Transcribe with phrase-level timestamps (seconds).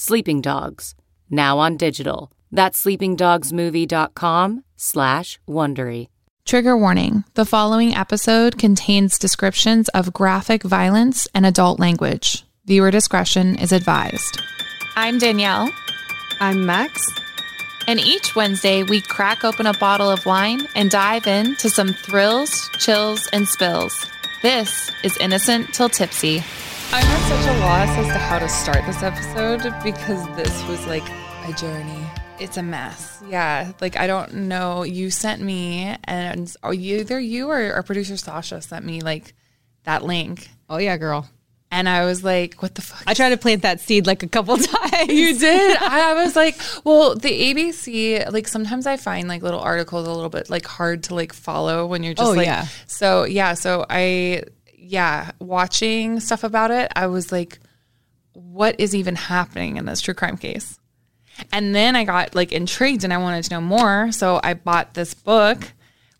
[0.00, 0.94] Sleeping Dogs,
[1.28, 2.30] now on digital.
[2.52, 6.06] That's sleepingdogsmovie.com slash Wondery.
[6.44, 12.46] Trigger warning the following episode contains descriptions of graphic violence and adult language.
[12.64, 14.40] Viewer discretion is advised.
[14.94, 15.68] I'm Danielle.
[16.38, 17.04] I'm Max.
[17.88, 21.88] And each Wednesday, we crack open a bottle of wine and dive in to some
[21.88, 24.06] thrills, chills, and spills.
[24.42, 26.44] This is Innocent Till Tipsy.
[26.90, 30.86] I'm at such a loss as to how to start this episode because this was
[30.86, 31.06] like
[31.46, 32.02] a journey.
[32.40, 33.22] It's a mess.
[33.28, 33.72] Yeah.
[33.80, 34.84] Like, I don't know.
[34.84, 39.34] You sent me, and or oh, either you or our producer Sasha sent me like
[39.84, 40.48] that link.
[40.70, 41.28] Oh yeah, girl.
[41.70, 43.02] And I was like, what the fuck?
[43.06, 45.12] I tried to plant that seed like a couple times.
[45.12, 45.76] You did.
[45.82, 50.30] I was like, well, the ABC, like sometimes I find like little articles a little
[50.30, 52.66] bit like hard to like follow when you're just Oh, like, yeah.
[52.86, 53.52] so yeah.
[53.52, 54.44] So I,
[54.88, 57.58] yeah, watching stuff about it, I was like,
[58.32, 60.78] what is even happening in this true crime case?
[61.52, 64.10] And then I got like intrigued and I wanted to know more.
[64.12, 65.58] So I bought this book,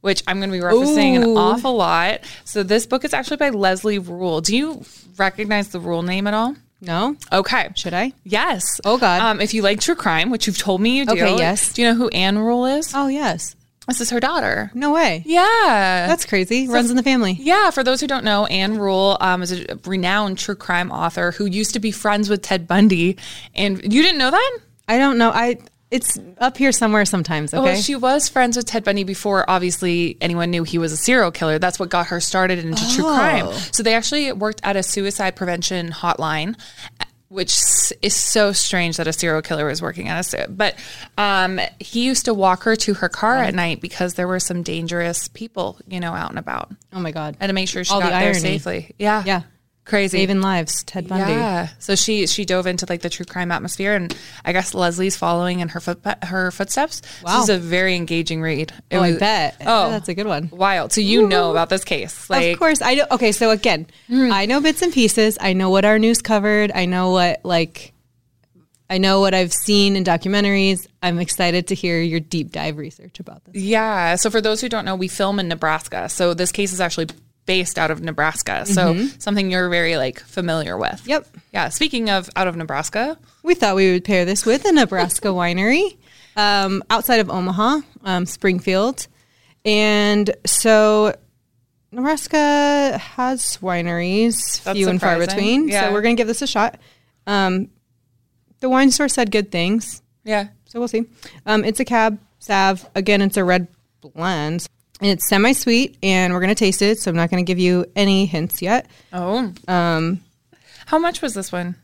[0.02, 2.20] which I'm going to be referencing an awful lot.
[2.44, 4.40] So this book is actually by Leslie Rule.
[4.42, 4.84] Do you
[5.16, 6.54] recognize the Rule name at all?
[6.80, 7.16] No?
[7.32, 7.70] Okay.
[7.74, 8.12] Should I?
[8.22, 8.80] Yes.
[8.84, 9.20] Oh, God.
[9.20, 11.12] Um, if you like true crime, which you've told me you do.
[11.12, 11.72] Okay, yes.
[11.72, 12.92] Do you know who Ann Rule is?
[12.94, 13.56] Oh yes.
[13.88, 14.70] This is her daughter.
[14.74, 15.22] No way.
[15.24, 16.04] Yeah.
[16.06, 16.68] That's crazy.
[16.68, 17.32] Runs in the family.
[17.32, 21.32] yeah, for those who don't know, Ann Rule um, is a renowned true crime author
[21.32, 23.16] who used to be friends with Ted Bundy.
[23.54, 24.58] And you didn't know that?
[24.86, 25.30] I don't know.
[25.30, 25.58] I
[25.90, 27.62] it's up here somewhere sometimes, okay?
[27.62, 31.30] Well, she was friends with Ted Bundy before obviously anyone knew he was a serial
[31.30, 31.58] killer.
[31.58, 33.50] That's what got her started into true crime.
[33.72, 36.60] So they actually worked at a suicide prevention hotline,
[37.28, 37.52] which
[38.02, 40.46] is so strange that a serial killer was working at a suit.
[40.56, 40.74] but
[41.18, 44.62] um, he used to walk her to her car at night because there were some
[44.62, 46.70] dangerous people, you know, out and about.
[46.92, 47.36] oh my god.
[47.40, 48.40] And to make sure she All the got there irony.
[48.40, 48.94] safely.
[48.98, 49.22] Yeah.
[49.26, 49.42] Yeah.
[49.88, 50.18] Crazy.
[50.18, 51.32] Saving lives, Ted Bundy.
[51.32, 51.68] Yeah.
[51.78, 55.60] So she she dove into like the true crime atmosphere, and I guess Leslie's following
[55.60, 57.00] in her foot her footsteps.
[57.24, 57.40] Wow.
[57.40, 58.70] This is a very engaging read.
[58.90, 59.56] It Oh, I bet.
[59.64, 60.50] Oh, that's a good one.
[60.52, 60.92] Wild.
[60.92, 63.06] So you know about this case, like of course, I know.
[63.12, 64.30] Okay, so again, mm.
[64.30, 65.38] I know bits and pieces.
[65.40, 66.70] I know what our news covered.
[66.74, 67.94] I know what like,
[68.90, 70.86] I know what I've seen in documentaries.
[71.02, 73.62] I'm excited to hear your deep dive research about this.
[73.62, 74.16] Yeah.
[74.16, 76.10] So for those who don't know, we film in Nebraska.
[76.10, 77.06] So this case is actually
[77.48, 78.66] based out of Nebraska.
[78.66, 81.02] So something you're very like familiar with.
[81.06, 81.26] Yep.
[81.50, 81.70] Yeah.
[81.70, 85.96] Speaking of out of Nebraska, We thought we would pair this with a Nebraska winery
[86.36, 89.06] um, outside of Omaha, um, Springfield,
[89.64, 91.16] and so
[91.90, 95.68] Nebraska has wineries, That's few and far between.
[95.68, 95.86] Yeah.
[95.88, 96.78] So we're gonna give this a shot.
[97.26, 97.70] Um,
[98.60, 100.02] the wine store said good things.
[100.22, 100.48] yeah.
[100.66, 101.06] So we'll see.
[101.46, 102.86] Um, it's a cab sav.
[102.94, 103.68] Again, it's a red
[104.02, 104.66] blend.
[105.00, 106.98] And it's semi sweet, and we're going to taste it.
[106.98, 108.86] So I'm not going to give you any hints yet.
[109.12, 109.52] Oh.
[109.68, 110.20] Um.
[110.86, 111.76] How much was this one?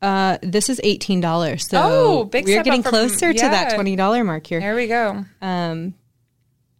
[0.00, 1.60] Uh, this is $18.
[1.68, 4.58] So Oh, big we're getting up from- closer to that $20 mark here.
[4.58, 5.24] There we go.
[5.40, 5.94] Um,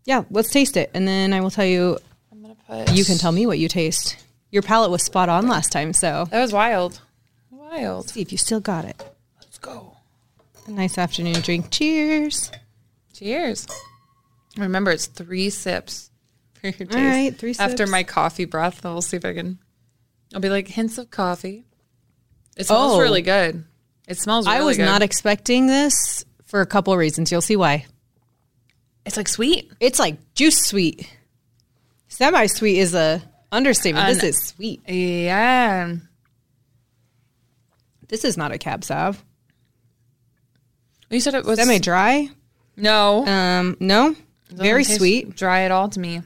[0.06, 0.90] yeah, let's taste it.
[0.94, 1.98] And then I will tell you,
[2.32, 2.92] I'm gonna put.
[2.96, 4.16] you can tell me what you taste.
[4.50, 5.92] Your palate was spot on last time.
[5.92, 7.00] So That was wild.
[7.50, 8.08] Wild.
[8.10, 9.00] see if you still got it.
[9.40, 9.94] Let's go.
[10.66, 11.70] A nice afternoon drink.
[11.70, 12.50] Cheers.
[13.12, 13.66] Cheers.
[14.56, 16.10] Remember, it's three sips
[16.54, 16.94] for your taste.
[16.94, 17.60] All right, three sips.
[17.72, 19.58] After my coffee breath, we'll see if I can.
[20.34, 21.64] I'll be like hints of coffee.
[22.56, 23.00] It smells Oh.
[23.00, 23.64] really good.
[24.08, 24.46] It smells.
[24.46, 24.84] Really I was good.
[24.84, 27.30] not expecting this for a couple reasons.
[27.32, 27.86] You'll see why.
[29.06, 29.70] It's like sweet.
[29.80, 31.08] It's like juice sweet.
[32.08, 34.06] Semi sweet is a understatement.
[34.06, 34.82] this is sweet.
[34.86, 35.94] Yeah.
[38.08, 39.24] This is not a cab sav.
[41.10, 42.28] You said it was Semi dry.
[42.76, 43.26] No.
[43.26, 44.14] Um, no.
[44.56, 45.36] Very Doesn't taste sweet.
[45.36, 46.22] Dry at all to me.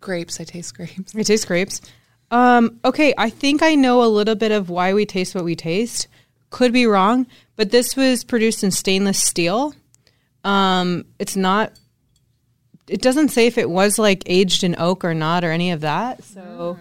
[0.00, 0.40] Grapes.
[0.40, 1.14] I taste grapes.
[1.14, 1.80] It tastes grapes.
[2.30, 5.54] Um, okay, I think I know a little bit of why we taste what we
[5.54, 6.08] taste.
[6.50, 7.26] Could be wrong,
[7.56, 9.74] but this was produced in stainless steel.
[10.44, 11.72] Um, it's not.
[12.88, 15.82] It doesn't say if it was like aged in oak or not or any of
[15.82, 16.24] that.
[16.24, 16.78] So,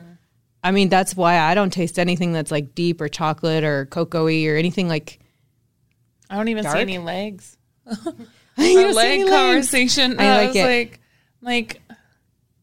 [0.64, 4.46] I mean, that's why I don't taste anything that's like deep or chocolate or cocoa-y
[4.48, 5.20] or anything like.
[6.30, 6.78] I don't even Dark?
[6.78, 7.58] see any legs.
[8.72, 10.20] You Our leg conversation.
[10.20, 10.66] I I, like was it.
[10.66, 11.00] like,
[11.42, 11.82] like,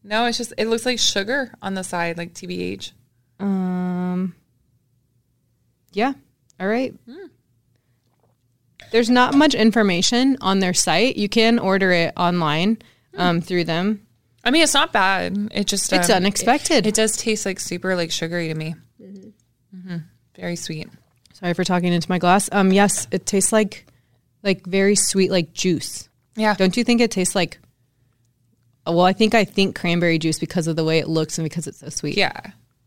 [0.03, 2.91] no, it's just it looks like sugar on the side, like TBH.
[3.39, 4.35] Um.
[5.91, 6.13] Yeah.
[6.59, 6.93] All right.
[8.91, 11.15] There's not much information on their site.
[11.15, 12.79] You can order it online
[13.15, 14.05] um, through them.
[14.43, 15.49] I mean, it's not bad.
[15.51, 16.85] It just It's um, unexpected.
[16.85, 18.75] It, it does taste like super like sugary to me.
[18.99, 19.97] hmm
[20.35, 20.89] Very sweet.
[21.33, 22.49] Sorry for talking into my glass.
[22.51, 23.85] Um, yes, it tastes like
[24.43, 26.09] like very sweet, like juice.
[26.35, 26.53] Yeah.
[26.55, 27.59] Don't you think it tastes like?
[28.87, 31.67] Well, I think I think cranberry juice because of the way it looks and because
[31.67, 32.17] it's so sweet.
[32.17, 32.39] Yeah.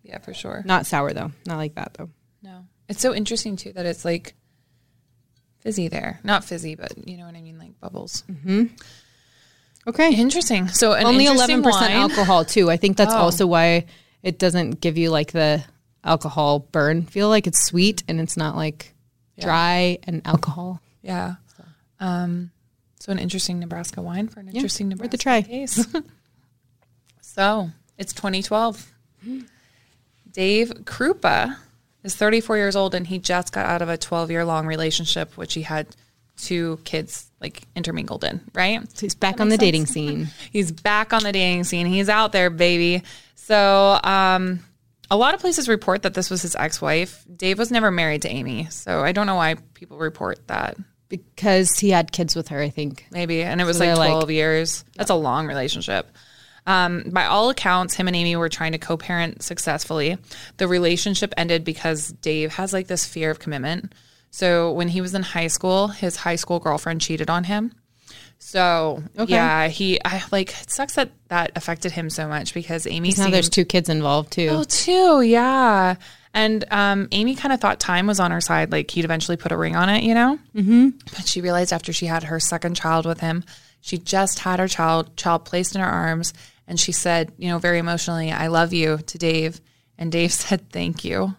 [0.02, 0.62] Yeah, for sure.
[0.64, 1.30] Not sour though.
[1.46, 2.08] Not like that though.
[2.42, 2.64] No.
[2.88, 4.34] It's so interesting too that it's like
[5.60, 6.18] fizzy there.
[6.24, 8.24] Not fizzy, but you know what I mean, like bubbles.
[8.30, 8.64] Mm-hmm.
[9.86, 10.14] Okay.
[10.14, 10.68] Interesting.
[10.68, 12.70] So Only eleven percent alcohol too.
[12.70, 13.18] I think that's Oh.
[13.18, 13.86] also why
[14.22, 15.62] it doesn't give you like the
[16.04, 17.02] alcohol burn.
[17.04, 18.92] Feel like it's sweet and it's not like
[19.38, 20.80] dry and alcohol.
[21.02, 21.34] Yeah.
[22.02, 22.50] Um,
[22.98, 25.42] so an interesting Nebraska wine for an interesting worth Nebraska try.
[25.42, 25.86] case.
[27.20, 28.92] so it's 2012.
[30.30, 31.56] Dave Kroupa
[32.02, 35.36] is 34 years old and he just got out of a 12 year long relationship,
[35.36, 35.86] which he had
[36.36, 38.80] two kids like intermingled in, right?
[38.96, 40.28] So he's back on the dating scene.
[40.52, 41.86] He's back on the dating scene.
[41.86, 43.02] He's out there, baby.
[43.34, 44.60] So, um,
[45.10, 47.24] a lot of places report that this was his ex-wife.
[47.36, 50.78] Dave was never married to Amy, so I don't know why people report that.
[51.12, 53.06] Because he had kids with her, I think.
[53.10, 54.82] Maybe, and it was So like they're like- twelve years.
[54.96, 56.10] That's a long relationship.
[56.66, 60.16] Um, by all accounts, him and Amy were trying to co-parent successfully.
[60.56, 63.92] The relationship ended because Dave has like this fear of commitment.
[64.30, 67.72] So when he was in high school, his high school girlfriend cheated on him.
[68.38, 69.34] So Okay.
[69.34, 73.14] yeah, he I like it sucks that that affected him so much because Amy Now
[73.24, 74.48] seemed there's two kids involved too.
[74.50, 75.96] Oh, too, yeah.
[76.34, 79.52] And um, Amy kind of thought time was on her side, like he'd eventually put
[79.52, 80.38] a ring on it, you know.
[80.54, 80.90] Mm-hmm.
[81.14, 83.44] But she realized after she had her second child with him,
[83.80, 86.32] she just had her child child placed in her arms,
[86.66, 89.60] and she said, you know, very emotionally, "I love you" to Dave,
[89.98, 91.34] and Dave said, "Thank you."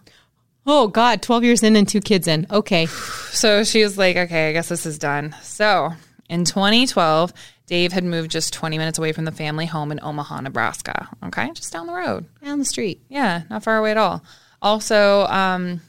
[0.66, 2.46] Oh God, twelve years in and two kids in.
[2.50, 2.86] Okay.
[3.34, 5.92] So she was like, "Okay, I guess this is done." So
[6.28, 7.32] in 2012.
[7.66, 11.08] Dave had moved just 20 minutes away from the family home in Omaha, Nebraska.
[11.24, 12.26] Okay, just down the road.
[12.44, 13.00] Down the street.
[13.08, 14.22] Yeah, not far away at all.
[14.64, 15.80] Also, um,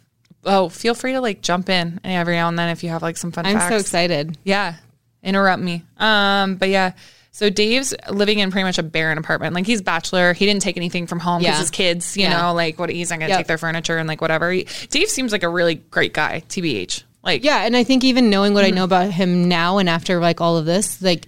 [0.44, 3.18] oh, feel free to like jump in every now and then if you have like
[3.18, 3.70] some fun I'm facts.
[3.74, 4.38] so excited.
[4.44, 4.76] Yeah,
[5.24, 5.84] interrupt me.
[5.98, 6.92] Um, but yeah,
[7.32, 9.56] so Dave's living in pretty much a barren apartment.
[9.56, 10.34] Like he's bachelor.
[10.34, 11.60] He didn't take anything from home because Yeah.
[11.60, 12.38] his kids, you Yeah.
[12.42, 13.38] know, like what he's not gonna Yep.
[13.40, 14.52] take their furniture and like whatever.
[14.52, 16.44] He, Dave seems like a really great guy.
[16.50, 17.04] Tbh.
[17.24, 20.20] Like Yeah, and I think even knowing what I know about him now and after
[20.20, 21.28] like all of this, like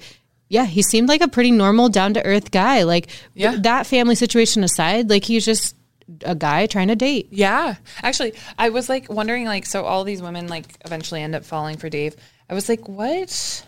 [0.50, 2.84] yeah, he seemed like a pretty normal, down to earth guy.
[2.84, 3.52] Like Yeah.
[3.52, 5.76] th- that family situation aside, like he's just
[6.24, 7.28] a guy trying to date.
[7.32, 7.76] Yeah.
[8.02, 11.78] Actually, I was like wondering like so all these women like eventually end up falling
[11.78, 12.16] for Dave.
[12.50, 13.66] I was like, "What?"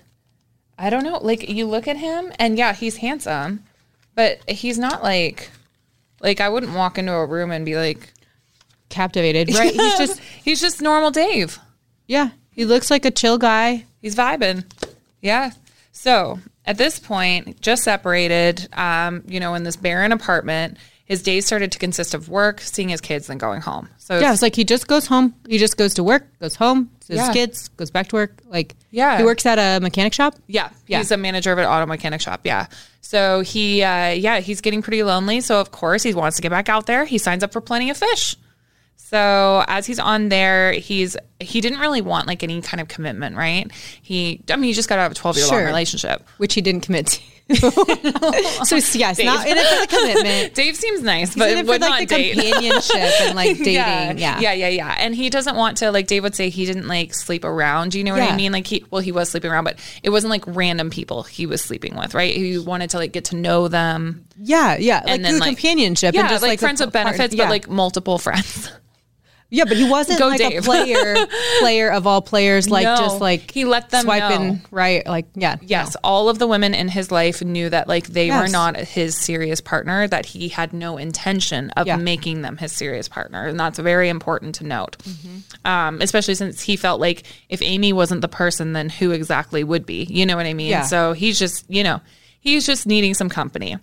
[0.78, 1.18] I don't know.
[1.18, 3.64] Like you look at him and yeah, he's handsome,
[4.16, 5.50] but he's not like
[6.22, 8.14] like I wouldn't walk into a room and be like,
[8.90, 9.74] Captivated, right?
[9.74, 11.60] he's just he's just normal Dave.
[12.08, 13.86] yeah, he looks like a chill guy.
[14.02, 14.64] He's vibing.
[15.22, 15.52] Yeah.
[15.92, 20.78] So at this point, just separated, um, you know, in this barren apartment,
[21.10, 23.90] his days started to consist of work, seeing his kids, then going home.
[23.98, 25.34] So Yeah, it's like he just goes home.
[25.50, 27.26] He just goes to work, goes home, sees Yeah.
[27.28, 28.40] his kids, goes back to work.
[28.48, 29.18] Like Yeah.
[29.18, 30.36] he works at a mechanic shop.
[30.48, 31.00] Yeah, Yeah.
[31.00, 32.42] he's a manager of an auto mechanic shop.
[32.46, 32.68] Yeah,
[33.02, 35.42] so he, uh, yeah, he's getting pretty lonely.
[35.42, 37.06] So of course he wants to get back out there.
[37.06, 38.36] He signs up for Plenty of Fish.
[38.96, 43.36] So as he's on there, he's he didn't really want like any kind of commitment,
[43.36, 43.72] right?
[44.02, 45.66] He, I mean, he just got out of a twelve year long Sure.
[45.66, 46.28] relationship.
[46.38, 47.22] which he didn't commit to.
[48.64, 50.54] so yes, not in it for the commitment.
[50.56, 52.34] Dave seems nice, He's but in it for would like not the date.
[52.34, 53.74] companionship and like dating.
[53.74, 54.96] Yeah, yeah, yeah, yeah.
[55.00, 57.92] And he doesn't want to like Dave would say he didn't like sleep around.
[57.92, 58.52] Do you know what I mean?
[58.52, 61.62] Like he well, he was sleeping around, but it wasn't like random people he was
[61.62, 62.36] sleeping with, right?
[62.36, 64.26] He wanted to like get to know them.
[64.38, 64.98] yeah, yeah.
[65.00, 67.34] Like And then, the like- companionship Yeah, and just like, like, friends with part- benefits,
[67.34, 67.46] yeah.
[67.46, 68.72] but like multiple friends.
[69.52, 70.60] Yeah, but he wasn't Go like Dave.
[70.60, 71.16] a player,
[71.60, 72.70] player of all players.
[72.70, 74.60] Like No, just like he let them swiping know.
[74.72, 75.06] right.
[75.08, 78.48] Like yeah, Yes, all of the women in his life knew that like they were
[78.48, 81.96] not his serious partner, that he had no intention of Yeah.
[81.98, 84.98] making them his serious partner, and that's very important to note.
[85.00, 85.38] Mm-hmm.
[85.68, 89.86] Um, especially since he felt like if Amy wasn't the person, then who exactly would
[89.86, 90.04] be?
[90.04, 90.70] You know what I mean?
[90.70, 90.84] Yeah.
[90.84, 92.02] So he's just you know
[92.40, 93.78] he's just needing some company.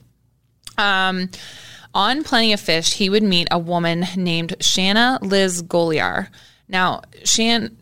[0.79, 1.29] Um,
[1.97, 6.29] on Plenty of Fish, he would meet a woman named Shanna Liz Golyar.
[6.69, 7.79] Now, Shan.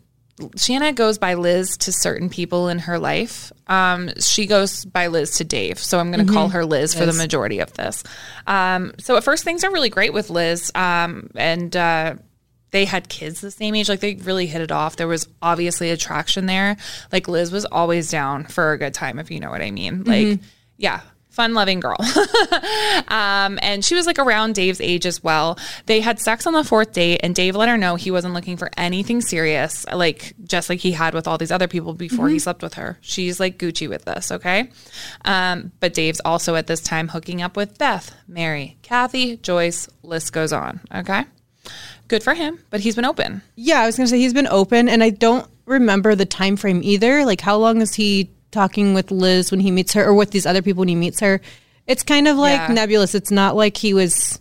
[0.57, 3.53] Shanna goes by Liz to certain people in her life.
[3.67, 5.79] Um, she goes by Liz to Dave.
[5.79, 8.03] So I'm going to call her Liz, for the majority of this.
[8.45, 10.73] Um, so at first, things are really great with Liz.
[10.75, 12.15] Um, and uh,
[12.71, 13.87] they had kids the same age.
[13.87, 14.97] Like they really hit it off.
[14.97, 16.75] There was obviously attraction there.
[17.13, 20.03] Like Liz was always down for a good time, if you know what I mean.
[20.03, 20.39] Like,
[20.77, 20.99] yeah,
[21.35, 21.97] fun loving girl.
[23.09, 25.59] um, and she was like around Dave's age as well.
[25.85, 28.57] They had sex on the fourth date, and Dave let her know he wasn't looking
[28.57, 32.39] for anything serious, like just like he had with all these other people before he
[32.39, 32.97] slept with her.
[33.01, 34.69] She's like Gucci with this, okay?
[35.25, 40.31] Um, but Dave's also at this time hooking up with Beth, Mary, Kathy, Joyce, list
[40.31, 41.25] goes on, okay?
[42.07, 43.41] Good for him, but he's been open.
[43.55, 46.81] Yeah, I was gonna say he's been open, and I don't remember the time frame
[46.83, 47.25] either.
[47.25, 50.45] Like, how long has he talking with Liz when he meets her, or with these
[50.45, 51.41] other people when he meets her?
[51.85, 52.73] It's kind of like Yeah.
[52.73, 53.13] nebulous.
[53.13, 54.39] It's not like he was.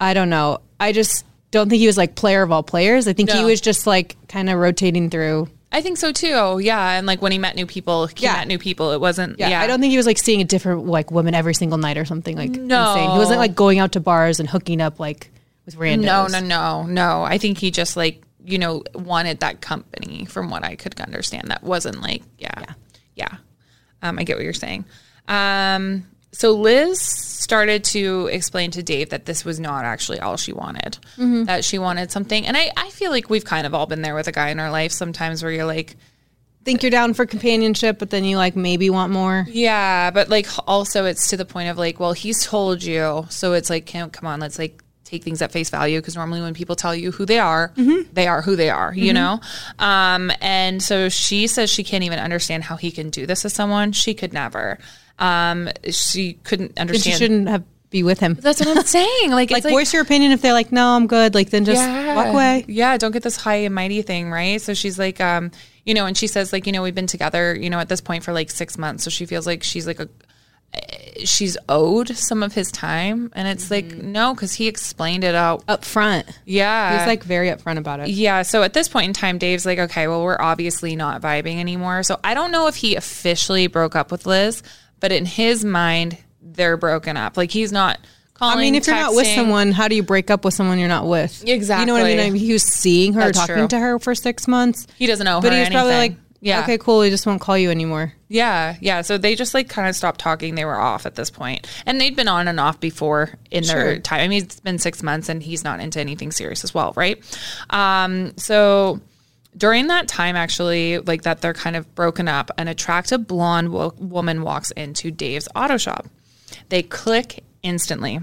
[0.00, 0.58] I don't know.
[0.80, 3.06] I just don't think he was like player of all players.
[3.08, 5.48] I think he was just like kind of rotating through.
[5.72, 6.58] I think so too.
[6.62, 8.34] Yeah, and like when he met new people, he Yeah.
[8.34, 8.92] met new people.
[8.92, 9.38] It wasn't.
[9.38, 11.78] Yeah, Yeah, I don't think he was like seeing a different like woman every single
[11.78, 12.90] night or something like No.
[12.94, 13.10] insane.
[13.12, 15.30] He wasn't like going out to bars and hooking up like
[15.66, 16.02] with randos.
[16.04, 17.22] No, no, no, no.
[17.24, 21.48] I think he just like you know wanted that company, from what I could understand.
[21.50, 22.72] That wasn't like yeah, yeah.
[23.16, 23.38] Yeah,
[24.02, 24.84] um, I get what you're saying.
[25.26, 30.52] Um, so Liz started to explain to Dave that this was not actually all she
[30.52, 30.98] wanted.
[31.46, 34.14] That she wanted something, and I I feel like we've kind of all been there
[34.14, 35.96] with a guy in our life sometimes where you're like.
[36.64, 39.46] Think you're down for companionship, but then you like maybe want more.
[39.48, 43.52] Yeah, but like also it's to the point of like, well, he's told you, so
[43.52, 46.76] it's like, come on, let's like take things at face value because normally when people
[46.76, 47.72] tell you who they are,
[48.12, 49.40] they are who they are, you know.
[49.78, 53.50] Um, and so she says she can't even understand how he can do this to
[53.50, 53.92] someone.
[53.92, 54.78] She could never.
[55.18, 58.34] Um, she couldn't Then she shouldn't have be with him.
[58.34, 59.30] That's what I'm saying.
[59.30, 61.34] Like, Like, it's like voice your opinion if they're like, no, I'm good.
[61.34, 61.80] Like then just
[62.16, 62.64] walk away.
[62.66, 64.60] Yeah, don't get this high and mighty thing, right?
[64.60, 65.52] So she's like, um,
[65.84, 68.00] you know, and she says like, you know, we've been together, you know, at this
[68.00, 70.08] point for like six months, so she feels like she's like a
[71.24, 74.12] she's owed some of his time, and it's like mm-hmm.
[74.12, 75.64] no, because he explained it out.
[75.68, 76.26] Up front.
[76.44, 78.08] Yeah, He's like very upfront about it.
[78.08, 78.42] yeah.
[78.42, 82.02] So at this point in time, Dave's like, okay, well, we're obviously not vibing anymore.
[82.02, 84.62] So I don't know if he officially broke up with Liz,
[85.00, 87.36] but in his mind, they're broken up.
[87.36, 87.98] Like he's not.
[88.34, 90.78] Calling, I mean, if you're not with someone, how do you break up with someone
[90.78, 91.42] you're not with?
[91.48, 91.80] Exactly.
[91.80, 92.20] You know what I mean?
[92.20, 93.68] I mean he was seeing her, That's talking true.
[93.68, 96.25] to her for six months, he doesn't know but her he was probably like, anything.
[96.40, 97.00] Yeah, okay, cool.
[97.00, 98.12] We just won't call you anymore.
[98.28, 99.02] Yeah, yeah.
[99.02, 100.54] So they just like kind of stopped talking.
[100.54, 103.98] They were off at this point, and they'd been on and off before in their
[104.00, 104.20] time.
[104.20, 107.22] I mean, it's been six months, and he's not into anything serious as well, right?
[107.70, 109.00] Um, so
[109.56, 112.50] during that time, actually, like that, they're kind of broken up.
[112.58, 116.06] An attractive blonde wo- woman walks into Dave's auto shop.
[116.68, 118.20] They click instantly.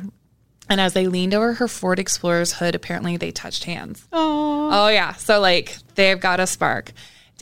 [0.69, 4.07] And as they leaned over her Ford Explorer's hood, apparently they touched hands.
[4.13, 5.13] Oh yeah.
[5.13, 6.93] So like they've got a spark.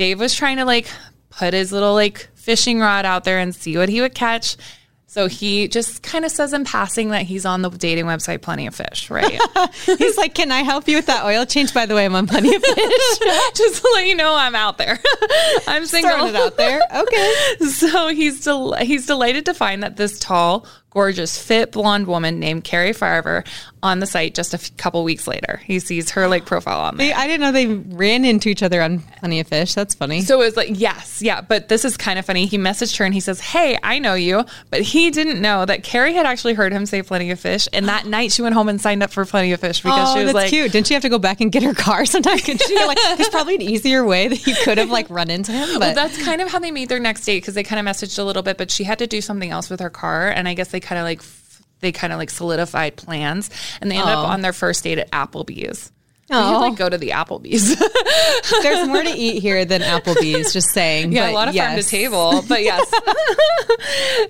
[0.02, 0.88] Dave was trying to like
[1.30, 4.58] put his little like fishing rod out there and see what he would catch.
[5.06, 8.66] So he just kind of says in passing that he's on the dating website Plenty
[8.66, 9.40] of Fish, right?
[9.86, 11.74] He's like, can I help you with that oil change?
[11.74, 12.76] By the way, I'm on plenty of fish.
[13.54, 14.98] just to let you know I'm out there.
[15.68, 16.12] I'm single.
[16.12, 16.80] Throwing it out there.
[16.96, 17.34] Okay.
[17.68, 22.64] So he's del- he's delighted to find that this tall, gorgeous, fit blonde woman named
[22.64, 23.44] Cari Farver
[23.84, 25.60] on the site just a f- couple weeks later.
[25.66, 27.08] He sees her like profile on there.
[27.08, 29.74] They, I didn't know they ran into each other on Plenty of Fish.
[29.74, 30.22] That's funny.
[30.22, 32.46] So it was like, yes, yeah, but this is kind of funny.
[32.46, 34.46] He messaged her and he says, Hey, I know you.
[34.70, 37.68] But he didn't know that Carrie had actually heard him say plenty of fish.
[37.74, 40.14] And that night she went home and signed up for plenty of fish because oh,
[40.14, 40.72] she was that's like, cute.
[40.72, 42.44] Didn't she have to go back and get her car sometimes?
[42.44, 45.54] Could she, like, there's probably an easier way that you could have like run into
[45.54, 45.70] him.
[45.74, 47.96] But Well, that's kind of how they made their next date because they kind of
[47.96, 50.30] messaged a little bit, but she had to do something else with her car.
[50.30, 51.22] And I guess they kind of like,
[51.80, 53.50] they kind of like solidified plans
[53.82, 55.92] and they ended up on their first date at Applebee's.
[56.30, 56.60] You Oh.
[56.62, 57.76] like go to the Applebee's.
[58.64, 60.54] there's more to eat here than Applebee's.
[60.54, 61.12] Just saying.
[61.12, 61.90] Yeah, But a lot of farm to yes.
[61.90, 62.90] table, but yes.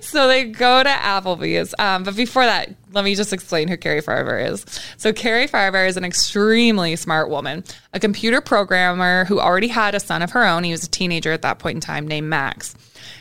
[0.00, 1.74] so they go to Applebee's.
[1.78, 4.64] Um, but before that, let me just explain who Cari Farver is.
[4.96, 10.00] So Cari Farver is an extremely smart woman, a computer programmer who already had a
[10.00, 10.64] son of her own.
[10.64, 12.74] He was a teenager at that point in time named Max.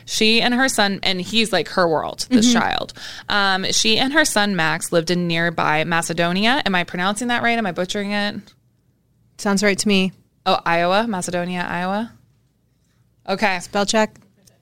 [0.06, 2.94] She and her son, and he's like her world, this child.
[3.30, 6.62] Um, she and her son Max lived in nearby Macedonia.
[6.66, 7.58] Am I pronouncing that right?
[7.58, 8.36] Am I butchering it?
[9.38, 10.12] Sounds right to me.
[10.46, 12.12] Oh, Iowa, Macedonia, Iowa.
[13.28, 13.60] Okay.
[13.60, 14.16] Spell check.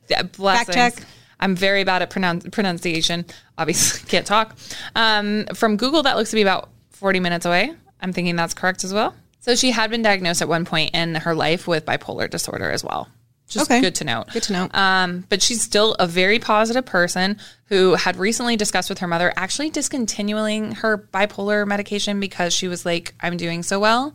[0.10, 0.76] Yeah, blessings.
[0.76, 0.94] check.
[1.40, 3.26] I'm very bad at pronunciation.
[3.58, 4.58] Obviously, can't talk.
[4.96, 7.74] Um, from Google, that looks to be about 40 minutes away.
[8.02, 9.16] I'm thinking that's correct as well.
[9.40, 12.84] So she had been diagnosed at one point in her life with bipolar disorder as
[12.84, 13.08] well.
[13.50, 13.82] Just Okay.
[13.82, 14.28] good to note.
[14.32, 14.70] Good to know.
[14.74, 19.34] Um, but she's still a very positive person who had recently discussed with her mother
[19.36, 24.14] actually discontinuing her bipolar medication because she was like, I'm doing so well.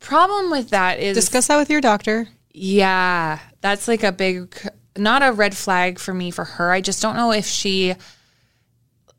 [0.00, 2.28] Problem with that is Discuss that with your doctor.
[2.52, 4.54] yeah, that's like a big,
[4.96, 6.70] not a red flag for me for her.
[6.72, 7.94] I just don't know if she,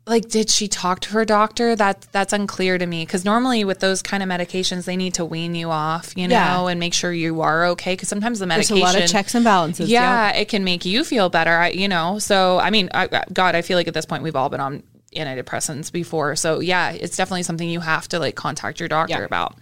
[0.08, 3.80] like did she talk to her doctor that that's unclear to me because normally with
[3.80, 6.68] those kind of medications they need to wean you off you know Yeah.
[6.68, 9.34] and make sure you are okay because sometimes the medication There's a lot of checks
[9.36, 9.90] and balances.
[9.90, 13.56] yeah, it can make you feel better I, you know so i mean I, god
[13.56, 14.84] i feel like at this point we've all been on
[15.16, 19.24] antidepressants before so yeah it's definitely something you have to like contact your doctor Yeah.
[19.26, 19.56] about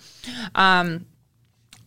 [0.56, 1.06] um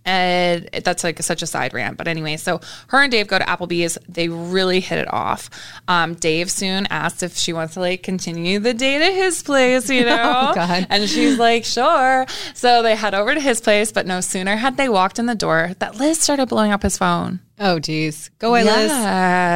[0.07, 1.99] and that's like such a side rant.
[1.99, 3.99] But anyway, so her and Dave go to Applebee's.
[4.09, 5.51] They really hit it off.
[5.89, 9.91] Um, Dave soon asked if she wants to like continue the date at his place,
[9.91, 10.51] you know?
[10.51, 10.87] Oh, God.
[10.89, 12.25] And she's like, sure.
[12.55, 15.35] So they head over to his place, but no sooner had they walked in the
[15.35, 17.41] door that Liz started blowing up his phone.
[17.59, 18.31] Oh, geez.
[18.39, 18.91] Go away, Liz.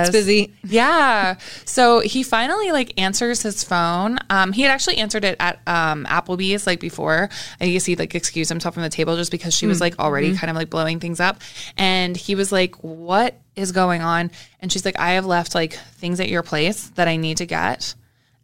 [0.09, 0.54] It's busy.
[0.71, 1.37] Yeah.
[1.64, 4.19] So he finally like answers his phone.
[4.30, 7.28] Um, he had actually answered it at um, Applebee's like before.
[7.61, 10.35] I guess he like excused himself from the table just because she was like already
[10.37, 11.42] kind of like blowing things up.
[11.76, 14.30] And he was like, What is going on?
[14.61, 17.47] And she's like, I have left like things at your place that I need to
[17.47, 17.95] get.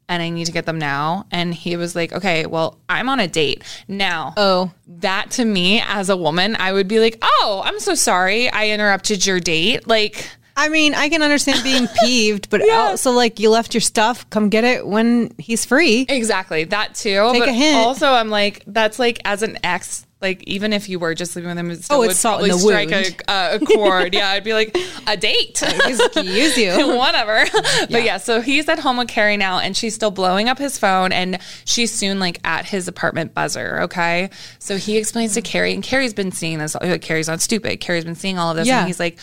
[0.08, 1.26] And I need to get them now.
[1.32, 3.64] And he was like, okay, well, I'm on a date.
[3.88, 4.70] Now, Oh.
[4.86, 8.48] that to me as a woman, I would be like, oh, I'm so sorry.
[8.48, 9.88] I interrupted your date.
[9.88, 14.30] Like, I mean, I can understand being peeved, but also like you left your stuff.
[14.30, 16.06] Come get it when he's free.
[16.08, 16.64] Exactly.
[16.64, 17.28] That too.
[17.32, 17.76] Take but a hint.
[17.76, 21.48] Also, I'm like, that's like as an ex, like even if you were just sleeping
[21.48, 24.12] with him, it still Oh, would it's in probably strike a, a chord.
[24.14, 25.58] yeah, I'd be like, a date.
[25.58, 26.72] He can use you.
[26.96, 27.44] Whatever.
[27.90, 30.78] But yeah, so he's at home with Carrie now and she's still blowing up his
[30.78, 33.82] phone and she's soon like at his apartment buzzer.
[33.82, 34.30] Okay.
[34.58, 36.74] So he explains to Carrie and Carrie's been seeing this.
[36.74, 37.80] uh, Carrie's not stupid.
[37.80, 38.66] Carrie's been seeing all of this.
[38.66, 38.78] Yeah.
[38.80, 39.18] And he's like,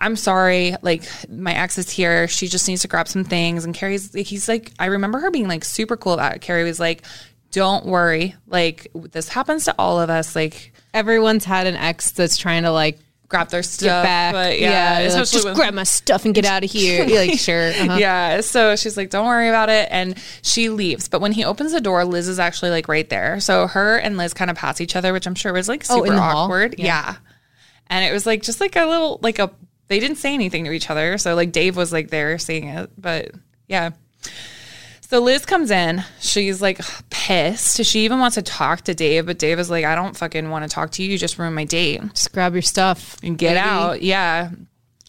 [0.00, 2.28] I'm sorry, like my ex is here.
[2.28, 3.64] She just needs to grab some things.
[3.64, 6.40] And Carrie's, he's like, I remember her being like super cool about it.
[6.40, 7.02] Carrie was like,
[7.54, 8.34] don't worry.
[8.46, 10.36] Like this happens to all of us.
[10.36, 14.04] Like Everyone's had an ex that's trying to like grab their stuff.
[14.04, 14.32] back.
[14.34, 17.04] But yeah, like, especially just when- grab my stuff and get out of here.
[17.08, 17.70] You're like, sure.
[17.70, 17.96] uh-huh.
[17.98, 18.40] Yeah.
[18.42, 19.88] So she's like, don't worry about it.
[19.90, 21.08] And she leaves.
[21.08, 23.40] But when he opens the door, Liz is actually like right there.
[23.40, 26.04] So her and Liz kind of pass each other, which I'm sure was like Oh,
[26.04, 26.44] super hall?
[26.44, 26.76] awkward.
[26.78, 27.16] Yeah.
[27.88, 29.50] And it was like just like a little, like a,
[29.88, 31.18] they didn't say anything to each other.
[31.18, 32.90] So like Dave was like there seeing it.
[32.96, 33.32] But
[33.68, 33.90] yeah.
[35.08, 36.02] So Liz comes in.
[36.20, 36.80] She's like
[37.10, 37.84] pissed.
[37.84, 40.64] She even wants to talk to Dave, but Dave is like, I don't fucking want
[40.64, 41.10] to talk to you.
[41.12, 43.58] You just ruined my date Just grab your stuff and get baby.
[43.60, 44.02] out.
[44.02, 44.50] Yeah.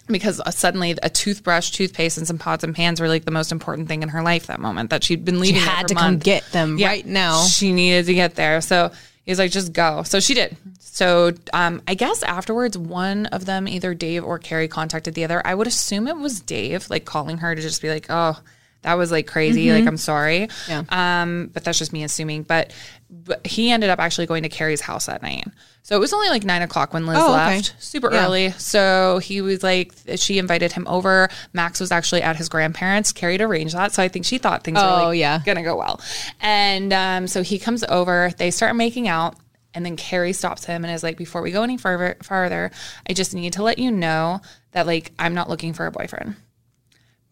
[0.08, 3.52] Because uh, suddenly a toothbrush, toothpaste, and some pots and pans were like the most
[3.52, 5.62] important thing in her life that moment that she'd been leaving.
[5.62, 6.24] There had to come months.
[6.26, 6.90] get them Yeah.
[6.90, 7.44] right now.
[7.46, 8.62] She needed to get there.
[8.62, 8.92] So
[9.26, 10.04] he's like, just go.
[10.04, 10.56] So she did.
[10.80, 15.42] So um, I guess afterwards, one of them, either Dave or Carrie, contacted the other.
[15.46, 18.40] I would assume it was Dave, like calling her to just be like, oh,
[18.86, 19.72] that was like crazy.
[19.72, 20.48] Like, I'm sorry.
[20.70, 20.84] Yeah.
[20.90, 22.44] Um, but that's just me assuming.
[22.44, 22.72] But,
[23.10, 25.46] but he ended up actually going to Carrie's house that night.
[25.84, 27.56] So it was only like nine o'clock when Liz Oh, okay.
[27.58, 28.26] left, super Yeah.
[28.26, 28.52] early.
[28.52, 31.30] So he was like, she invited him over.
[31.54, 33.12] Max was actually at his grandparents.
[33.12, 33.92] Carrie arranged that.
[33.92, 35.42] So I think she thought things were Oh, like yeah.
[35.46, 36.00] gonna go well.
[36.42, 38.32] And um, so he comes over.
[38.38, 39.36] They start making out.
[39.74, 42.72] And then Carrie stops him and is like, before we go any further, farther,
[43.10, 44.40] I just need to let you know
[44.72, 46.36] that like I'm not looking for a boyfriend.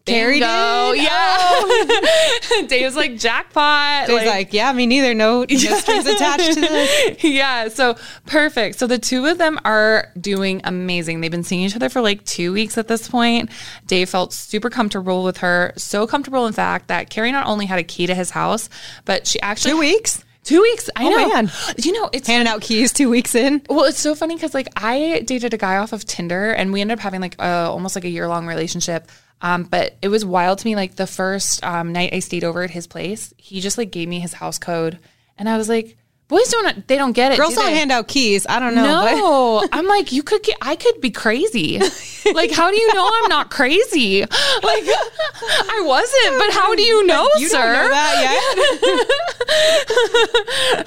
[0.06, 0.92] Carrie Bingo.
[0.92, 1.08] Yeah.
[1.10, 2.64] Oh.
[2.68, 4.08] Dave's like jackpot.
[4.08, 5.14] He's like, yeah, me neither.
[5.14, 7.24] No, no strings attached to this.
[7.24, 8.78] yeah, so perfect.
[8.78, 11.20] So the two of them are doing amazing.
[11.20, 13.50] They've been seeing each other for like two weeks at this point.
[13.86, 17.78] Dave felt super comfortable with her, so comfortable in fact that Carrie not only had
[17.78, 18.68] a key to his house,
[19.06, 20.24] but she actually Two weeks?
[20.42, 20.90] Two weeks.
[20.94, 21.28] I Oh, know.
[21.30, 21.50] man.
[21.78, 23.62] You know, it's Handing out keys two weeks in.
[23.70, 26.82] well, it's so funny because like I dated a guy off of Tinder, and we
[26.82, 29.08] ended up having like a, almost like a year long relationship.
[29.44, 30.74] Um, but it was wild to me.
[30.74, 34.08] Like the first um, night I stayed over at his place, he just like gave
[34.08, 34.98] me his house code,
[35.36, 35.98] and I was like,
[36.34, 37.38] "Boys don't they don't get it?
[37.38, 38.46] Girls do don't they?" hand out keys.
[38.48, 38.84] I don't know.
[38.84, 41.78] No, I'm like, you could get, I could be crazy.
[42.34, 44.24] Like, how do you know I'm not crazy?
[44.64, 47.58] Like, I wasn't, but how do you know, You sir?
[47.58, 48.14] don't know that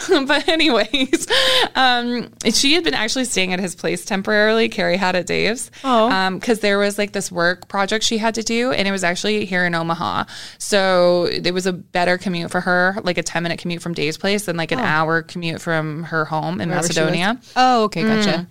[0.09, 0.27] yet.
[0.27, 1.27] but anyways,
[1.75, 4.67] um, she had been actually staying at his place temporarily.
[4.69, 5.69] Carrie had at Dave's.
[5.83, 6.31] Oh.
[6.31, 9.45] because there was like this work project she had to do, and it was actually
[9.45, 10.23] here in Omaha.
[10.57, 14.17] So it was a better commute for her, like a ten minute commute from Dave's
[14.17, 16.87] place, than like an hour commute from her home in Wherever.
[16.87, 17.39] Macedonia.
[17.55, 18.47] Oh, okay, gotcha.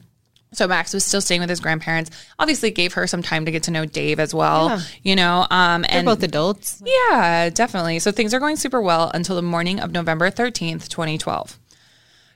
[0.53, 2.11] So Max was still staying with his grandparents.
[2.39, 4.69] Obviously, gave her some time to get to know Dave as well.
[4.69, 4.81] Yeah.
[5.03, 6.83] You know, um, They're and both adults.
[6.85, 7.99] yeah, definitely.
[7.99, 11.59] So things are going super well until the morning of November 13th, 2012.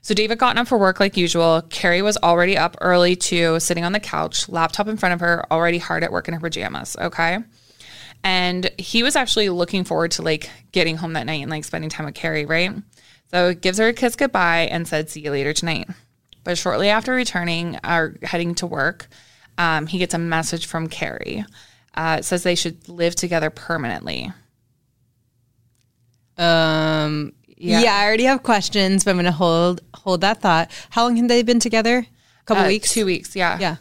[0.03, 1.61] So David gotten up for work like usual.
[1.69, 5.45] Carrie was already up early too, sitting on the couch, laptop in front of her,
[5.51, 6.95] already hard at work in her pajamas.
[6.99, 7.37] Okay.
[8.23, 11.89] And he was actually looking forward to like getting home that night and like spending
[11.89, 12.71] time with Carrie, right?
[13.31, 15.89] So gives her a kiss goodbye and said, see you later tonight.
[16.43, 19.07] But shortly after returning or heading to work,
[19.57, 21.45] um, he gets a message from Carrie.
[21.95, 24.31] Uh, it says they should live together permanently.
[26.37, 27.81] Um, yeah.
[27.81, 27.95] Yeah.
[27.95, 30.71] I already have questions, but I'm going to hold hold that thought.
[30.89, 31.99] How long have they been together?
[31.99, 32.93] A couple Uh, weeks.
[32.93, 33.35] Two weeks.
[33.35, 33.59] Yeah.
[33.59, 33.75] Yeah.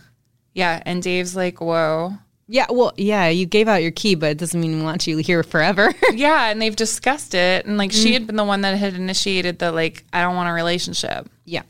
[0.52, 0.82] Yeah.
[0.84, 2.14] And Dave's like, whoa.
[2.52, 2.66] Yeah.
[2.68, 3.28] Well, yeah.
[3.28, 5.92] You gave out your key, but it doesn't mean we want you here forever.
[6.12, 6.50] Yeah.
[6.50, 7.64] And they've discussed it.
[7.64, 8.14] And like she mm.
[8.14, 11.30] had been the one that had initiated the, like, I don't want a relationship.
[11.44, 11.62] yeah.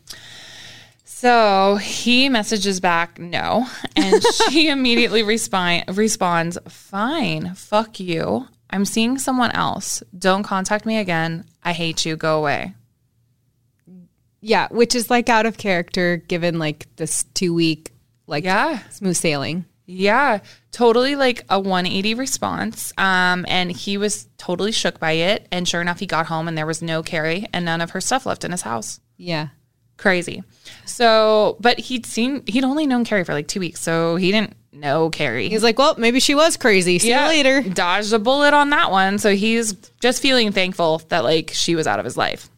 [1.05, 3.66] So he messages back, no.
[3.95, 8.49] And she immediately respi- responds, fine, fuck you.
[8.71, 10.03] I'm seeing someone else.
[10.19, 11.45] Don't contact me again.
[11.62, 12.16] I hate you.
[12.16, 12.73] Go away.
[14.40, 14.69] Yeah.
[14.71, 17.93] Which is like out of character given like this two week
[18.27, 18.79] like Yeah.
[18.88, 19.66] smooth sailing.
[19.90, 20.38] Yeah,
[20.72, 22.92] totally like a 180 response.
[22.98, 25.46] Um, and he was totally shook by it.
[25.50, 28.00] And sure enough, he got home and there was no Carrie and none of her
[28.00, 29.00] stuff left in his house.
[29.16, 29.48] Yeah.
[29.96, 30.42] Crazy.
[30.87, 33.80] So, but he'd seen, he'd only known Carrie for like two weeks.
[33.80, 35.48] So he didn't know Carrie.
[35.48, 36.98] He's like, well, maybe she was crazy.
[36.98, 37.62] See you later.
[37.62, 39.18] Dodged a bullet on that one.
[39.18, 42.48] So he's just feeling thankful that like she was out of his life.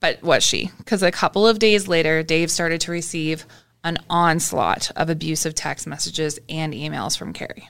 [0.00, 0.70] But was she?
[0.78, 3.44] Because a couple of days later, Dave started to receive
[3.84, 7.68] an onslaught of abusive text messages and emails from Carrie.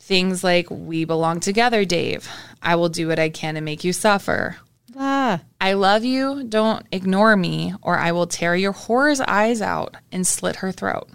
[0.00, 2.28] Things like, We belong together, Dave.
[2.62, 4.56] I will do what I can to make you suffer.
[4.96, 5.42] Ah.
[5.60, 6.44] I love you.
[6.44, 11.08] Don't ignore me, or I will tear your whore's eyes out and slit her throat.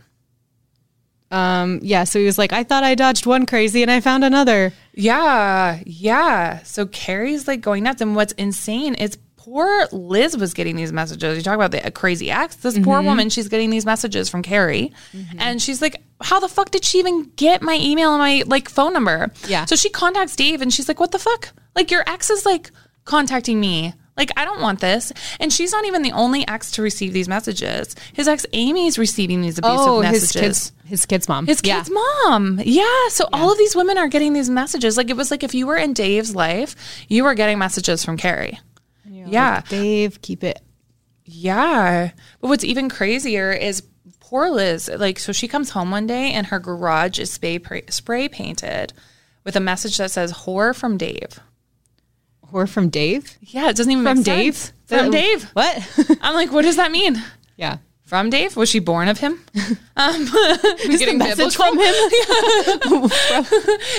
[1.32, 2.04] Um, yeah.
[2.04, 4.72] So he was like, I thought I dodged one crazy and I found another.
[4.94, 6.62] Yeah, yeah.
[6.62, 8.02] So Carrie's like going nuts.
[8.02, 11.38] And what's insane is poor Liz was getting these messages.
[11.38, 12.56] You talk about the a crazy ex.
[12.58, 13.06] This poor Mm-hmm.
[13.06, 14.94] woman, she's getting these messages from Carrie.
[15.38, 18.70] And she's like, how the fuck did she even get my email and my like
[18.70, 19.32] phone number?
[19.48, 19.66] Yeah.
[19.66, 21.50] So she contacts Dave and she's like, what the fuck?
[21.76, 22.72] Like your ex is like
[23.06, 23.94] contacting me.
[24.16, 25.12] Like, I don't want this.
[25.40, 27.96] And she's not even the only ex to receive these messages.
[28.14, 30.22] His ex Amy's receiving these abusive Oh, messages.
[30.34, 31.48] his kids, his kid's mom.
[31.48, 31.78] His Yeah.
[31.80, 32.62] kid's mom.
[32.64, 33.08] Yeah.
[33.10, 34.98] So all of these women are getting these messages.
[34.98, 36.76] Like it was like if you were in Dave's life,
[37.10, 38.60] you were getting messages from Carrie.
[39.32, 39.62] Yeah.
[39.70, 40.60] Dave, keep it.
[41.26, 42.12] Yeah.
[42.42, 43.84] But what's even crazier is
[44.20, 44.90] poor Liz.
[44.94, 48.94] Like, so she comes home one day and her garage is spray, spray painted
[49.44, 51.40] with a message that says "whore from Dave."
[52.52, 53.38] Or from Dave?
[53.42, 54.56] Yeah, it doesn't even From make Dave?
[54.56, 54.74] sense.
[54.86, 55.44] From Uh, Dave.
[55.54, 56.18] What?
[56.22, 57.22] I'm like, what does that mean?
[57.58, 57.78] yeah.
[58.14, 58.56] From Dave?
[58.56, 59.44] Was she born of him?
[59.96, 63.10] Um, Is the message from him?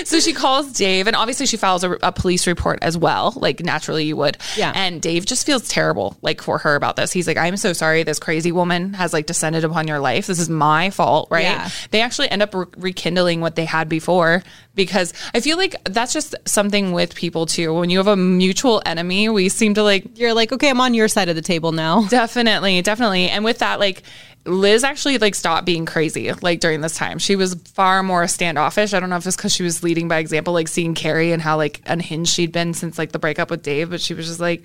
[0.05, 3.31] so she calls Dave, and obviously she files a, a police report as well.
[3.37, 4.37] Like naturally you would.
[4.57, 4.73] Yeah.
[4.75, 7.13] And Dave just feels terrible, like for her about this.
[7.13, 8.03] He's like, "I'm so sorry.
[8.03, 10.27] This crazy woman has like descended upon your life.
[10.27, 11.69] This is my fault, right?" Yeah.
[11.91, 14.43] They actually end up re- rekindling what they had before
[14.75, 17.73] because I feel like that's just something with people too.
[17.73, 20.93] When you have a mutual enemy, we seem to like You're like, okay, I'm on
[20.93, 22.05] your side of the table now.
[22.09, 23.29] Definitely, definitely.
[23.29, 24.03] And with that, like
[24.45, 27.17] Liz actually like stopped being crazy like during this time.
[27.17, 28.93] She was far more standoffish.
[28.93, 31.41] I don't know if it's because she was leading by example, like seeing Carrie and
[31.41, 34.39] how like unhinged she'd been since like the breakup with Dave, but she was just
[34.39, 34.63] like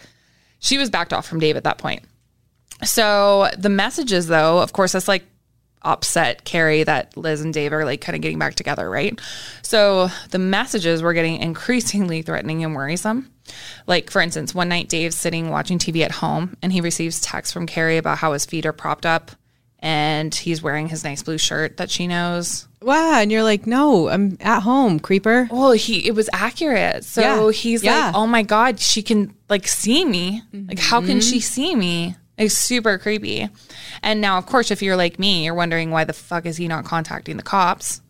[0.59, 2.03] she was backed off from Dave at that point.
[2.85, 5.25] So the messages though, of course, that's like
[5.83, 9.19] upset Carrie that Liz and Dave are like kind of getting back together, right?
[9.63, 13.31] So the messages were getting increasingly threatening and worrisome.
[13.87, 17.53] Like, for instance, one night Dave's sitting watching TV at home and he receives text
[17.53, 19.31] from Carrie about how his feet are propped up
[19.81, 22.69] and he's wearing his nice blue shirt that she knows.
[22.83, 23.19] Wow.
[23.21, 25.49] And you're like, no, I'm at home, creeper.
[25.51, 27.05] Well, he it was accurate.
[27.05, 27.51] So Yeah.
[27.51, 28.07] he's Yeah.
[28.07, 30.43] like, "Oh my god, she can like see me.
[30.53, 31.41] Like how can she mm-hmm.
[31.41, 33.51] see me?" It's super creepy.
[34.03, 36.69] And now, of course, if you're like me, you're wondering why the fuck is he
[36.69, 38.01] not contacting the cops?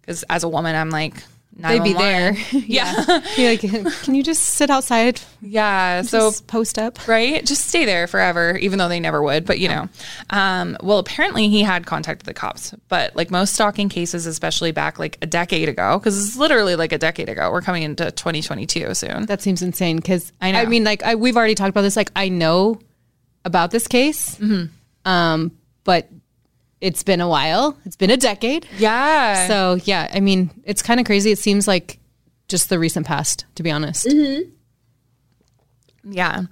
[0.00, 1.14] Because as a woman, I'm like,
[1.62, 2.32] They'd be there.
[2.32, 2.64] 911.
[2.68, 3.50] Yeah, You're
[3.84, 5.20] like, can you just sit outside?
[5.40, 6.02] yeah.
[6.02, 7.06] So post up.
[7.08, 7.44] right?
[7.44, 9.44] Just stay there forever, even though they never would.
[9.46, 9.88] But you know,
[10.30, 12.74] um, well, apparently he had contacted the cops.
[12.88, 16.92] But like most stalking cases, especially back like a decade ago, because it's literally like
[16.92, 17.50] a decade ago.
[17.50, 19.26] We're coming into 2022 soon.
[19.26, 20.60] That seems insane because I know.
[20.60, 21.96] I mean, like I, we've already talked about this.
[21.96, 22.80] Like I know
[23.44, 24.38] about this case,
[25.04, 25.52] um,
[25.84, 26.08] but
[26.82, 27.78] it's been a while.
[27.84, 28.66] It's been a decade.
[28.76, 29.46] Yeah.
[29.46, 31.30] So yeah, I mean, it's kind of crazy.
[31.30, 31.98] It seems like
[32.48, 34.12] just the recent past, to be honest.
[36.04, 36.42] Yeah.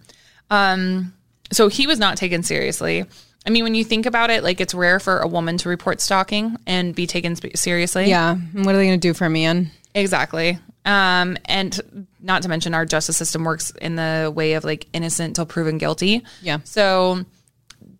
[0.49, 1.13] Um,
[1.53, 3.05] so he was not taken seriously.
[3.45, 6.01] I mean, when you think about it, like it's rare for a woman to report
[6.01, 8.09] stalking and be taken seriously.
[8.09, 8.33] Yeah.
[8.55, 9.73] And What are they going to do for a man?
[9.95, 10.59] Exactly.
[10.85, 15.35] Um, and not to mention our justice system works in the way of like innocent
[15.37, 16.23] till proven guilty.
[16.41, 16.59] Yeah.
[16.65, 17.25] So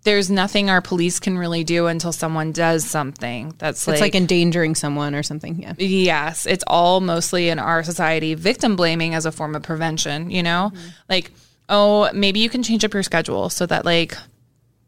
[0.03, 4.75] there's nothing our police can really do until someone does something that's It's like endangering
[4.75, 5.61] someone or something.
[5.61, 5.75] Yeah.
[5.77, 10.43] Yes, it's all mostly in our society victim blaming as a form of prevention, you
[10.43, 10.73] know?
[10.73, 10.89] Mm-hmm.
[11.09, 11.31] Like,
[11.69, 14.17] oh, maybe you can change up your schedule so that like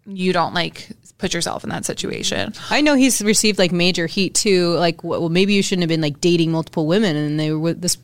[0.07, 2.53] you don't like put yourself in that situation.
[2.71, 4.75] I know he's received like major heat too.
[4.75, 7.97] Like, well, maybe you shouldn't have been like dating multiple women, and they would this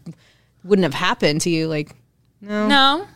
[0.62, 1.66] wouldn't have happened to you.
[1.68, 1.94] Like,
[2.40, 3.06] No.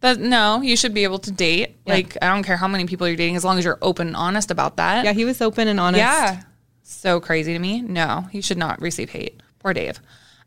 [0.00, 1.76] That no, you should be able to date.
[1.86, 4.16] Like I don't care how many people you're dating as long as you're open and
[4.16, 5.04] honest about that.
[5.04, 6.00] Yeah, he was open and honest.
[6.00, 6.42] Yeah.
[6.82, 7.80] So crazy to me.
[7.82, 9.40] No, he should not receive hate.
[9.58, 9.98] Poor Dave.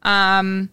[0.03, 0.69] Um,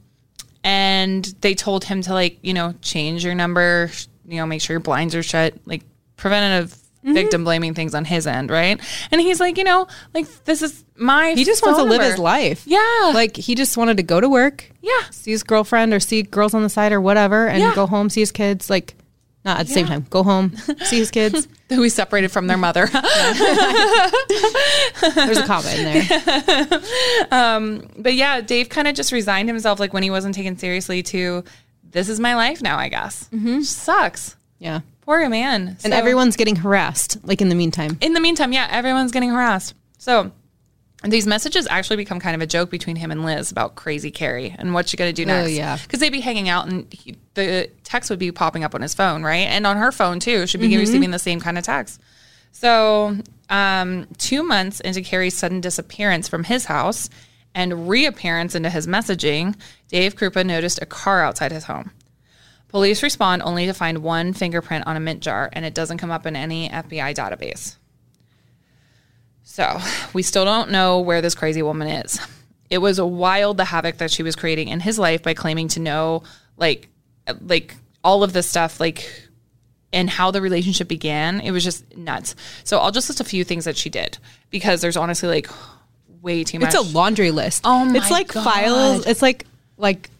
[0.62, 3.90] and they told him to like, you know, change your number,
[4.26, 5.82] you know, make sure your blinds are shut, like
[6.16, 7.14] preventative Mm-hmm.
[7.14, 8.80] victim blaming things on his end, right?
[9.12, 12.04] And he's like, you know, like this is my He just wants to live number.
[12.10, 12.62] his life.
[12.66, 13.12] Yeah.
[13.14, 14.90] Like he just wanted to go to work, Yeah.
[15.10, 17.74] see his girlfriend or see girls on the side or whatever, and Yeah.
[17.74, 18.68] go home, see his kids.
[18.70, 18.94] Like,
[19.44, 20.06] not at the same time.
[20.10, 20.56] Go home,
[20.86, 21.46] see his kids.
[21.68, 22.86] Who he separated from their mother.
[25.14, 26.80] There's a comma in there.
[27.98, 31.44] but yeah, Dave kind of just resigned himself like when he wasn't taken seriously to
[31.90, 33.28] this is my life now, I guess.
[33.32, 33.60] Mm-hmm.
[33.62, 34.36] Sucks.
[34.58, 34.80] Yeah.
[35.02, 35.68] Poor man.
[35.68, 37.98] And So- everyone's getting harassed, like in the meantime.
[38.00, 39.74] in the meantime, yeah, everyone's getting harassed.
[39.98, 40.32] So
[41.04, 44.54] these messages actually become kind of a joke between him and Liz about crazy Carrie
[44.58, 45.46] and what you going to do next.
[45.46, 45.76] Oh, yeah.
[45.82, 48.94] Because they'd be hanging out and he, the text would be popping up on his
[48.94, 49.46] phone, right?
[49.46, 50.46] And on her phone too.
[50.46, 50.78] She'd be Mm-hmm.
[50.80, 52.00] receiving the same kind of text.
[52.52, 53.18] So
[53.50, 57.10] um, two months into Carrie's sudden disappearance from his house
[57.54, 59.54] and reappearance into his messaging,
[59.88, 61.90] Dave Kroupa noticed a car outside his home.
[62.68, 66.10] Police respond only to find one fingerprint on a mint jar, and it doesn't come
[66.10, 67.76] up in any FBI database.
[69.46, 69.78] So
[70.12, 72.20] we still don't know where this crazy woman is.
[72.68, 75.80] It was wild the havoc that she was creating in his life by claiming to
[75.80, 76.24] know
[76.56, 76.88] like
[77.40, 79.08] like all of this stuff like
[79.92, 81.40] and how the relationship began.
[81.40, 82.34] It was just nuts.
[82.64, 84.18] So I'll just list a few things that she did
[84.50, 85.48] because there's honestly like
[86.20, 86.74] way too much.
[86.74, 87.62] It's a laundry list.
[87.64, 88.44] Oh my It's like God.
[88.44, 89.06] files.
[89.06, 89.46] It's like
[89.78, 90.10] like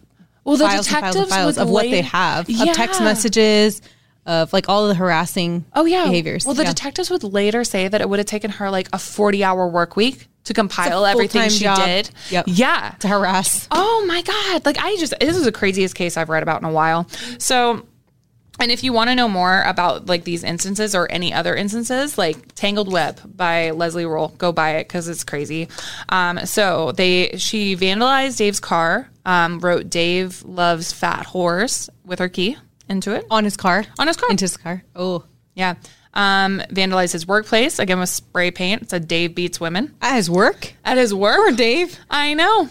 [0.45, 3.81] well, the files and files detectives files of what they have of text messages
[4.27, 6.45] of like all of the harassing Oh yeah, behaviors.
[6.45, 6.69] Well, the Yeah.
[6.69, 10.27] detectives would later say that it would have taken her like a forty-hour work week
[10.43, 11.83] to compile everything she job.
[11.83, 12.09] did.
[12.29, 12.45] Yep.
[12.47, 12.93] Yeah.
[12.99, 13.67] to harass.
[13.71, 14.65] Oh my god!
[14.65, 17.07] Like I just this is the craziest case I've read about in a while.
[17.39, 17.85] So.
[18.59, 22.17] And if you want to know more about like these instances or any other instances,
[22.17, 25.67] like Tangled Web by Leslie Rule, go buy it because it's crazy.
[26.09, 32.29] Um, so they she vandalized Dave's car, um, wrote "Dave loves fat horse" with her
[32.29, 32.57] key
[32.89, 33.25] into it.
[33.29, 33.85] on his car.
[33.99, 34.29] On his car.
[34.29, 34.83] Into his car.
[34.95, 35.23] Oh.
[35.55, 35.75] Yeah.
[36.13, 38.83] Um, vandalized his workplace again with spray paint.
[38.83, 40.73] It said Dave beats women At his work.
[40.83, 41.37] at his work.
[41.37, 41.97] Poor Dave.
[42.09, 42.69] I know.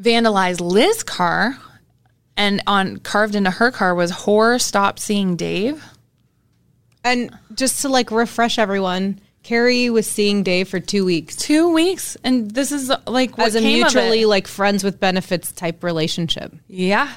[0.00, 1.58] Vandalized Liz's car,
[2.36, 5.82] and on carved into her car was "Horror stop seeing Dave."
[7.04, 12.16] And just to like refresh everyone, Carrie was seeing Dave for two weeks Two weeks,
[12.24, 16.54] and this is like what as a mutually like friends with benefits type relationship.
[16.68, 17.12] Yeah.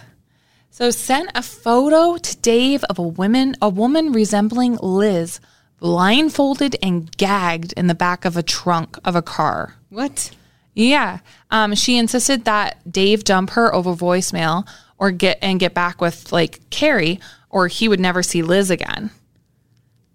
[0.73, 5.41] So sent a photo to Dave of a woman, a woman resembling Liz,
[5.79, 9.75] blindfolded and gagged in the back of a trunk of a car.
[9.89, 10.31] What?
[10.73, 11.19] Yeah.
[11.51, 14.65] Um, she insisted that Dave dump her over voicemail
[14.97, 19.11] or get and get back with like Carrie, or he would never see Liz again.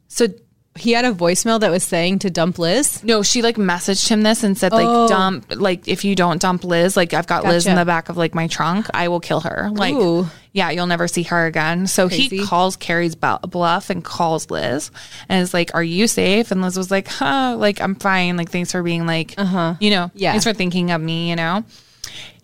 [0.09, 0.29] So
[0.77, 3.03] He had a voicemail that was saying to dump Liz.
[3.03, 5.09] no, she like messaged him this and said like Oh.
[5.09, 8.17] dump like if you don't dump Liz, like I've got Liz in the back of
[8.17, 9.71] like my trunk, I will kill her.
[9.73, 10.27] Like Ooh.
[10.53, 11.87] yeah, you'll never see her again.
[11.87, 14.91] So he calls Carrie's bluff and calls Liz
[15.29, 18.37] and is like, "Are you safe?" And Liz was like, "Huh, like I'm fine.
[18.37, 19.75] Like thanks for being like, uh-huh.
[19.81, 20.33] you know, Yeah.
[20.33, 21.65] thanks for thinking of me, you know."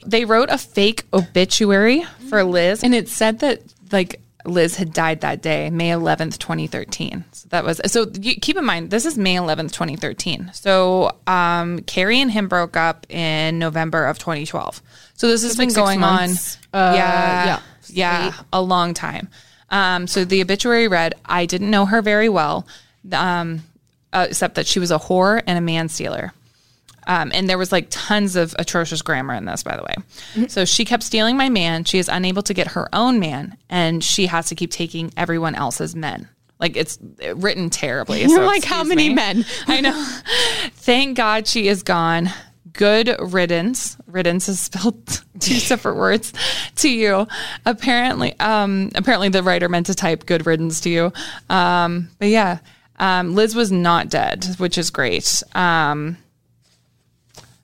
[0.05, 3.61] They wrote a fake obituary for Liz and it said that
[3.93, 7.25] like Liz had died that day, May 11th, 2013.
[7.33, 10.51] So that was so you, keep in mind this is May 11th, 2013.
[10.55, 14.83] So um Carrie and him broke up in November of 2012.
[15.15, 16.59] So this has been like going months.
[16.73, 18.25] on Uh, yeah, yeah.
[18.27, 19.29] yeah, a long time.
[19.71, 22.67] Um, so the obituary read, "I didn't know her very well,
[23.13, 23.63] um,
[24.13, 26.33] uh, except that she was a whore and a man stealer."
[27.07, 30.49] Um, and there was like tons of atrocious grammar in this, by the way.
[30.49, 31.85] So she kept stealing my man.
[31.85, 35.55] She is unable to get her own man, and she has to keep taking everyone
[35.55, 36.29] else's men.
[36.63, 36.97] Like it's
[37.35, 38.21] written terribly.
[38.21, 39.15] You're so like, how many me.
[39.17, 39.45] men?
[39.67, 40.07] I know.
[40.75, 42.31] Thank God she is gone.
[42.73, 43.97] Good riddance.
[44.07, 46.33] Riddance is spelled two separate words
[46.77, 47.27] to you.
[47.67, 51.13] Apparently, um, apparently the writer meant to type good riddance to you.
[51.51, 52.59] Um, but yeah,
[53.01, 55.43] um, Liz was not dead, which is great.
[55.57, 56.17] Um,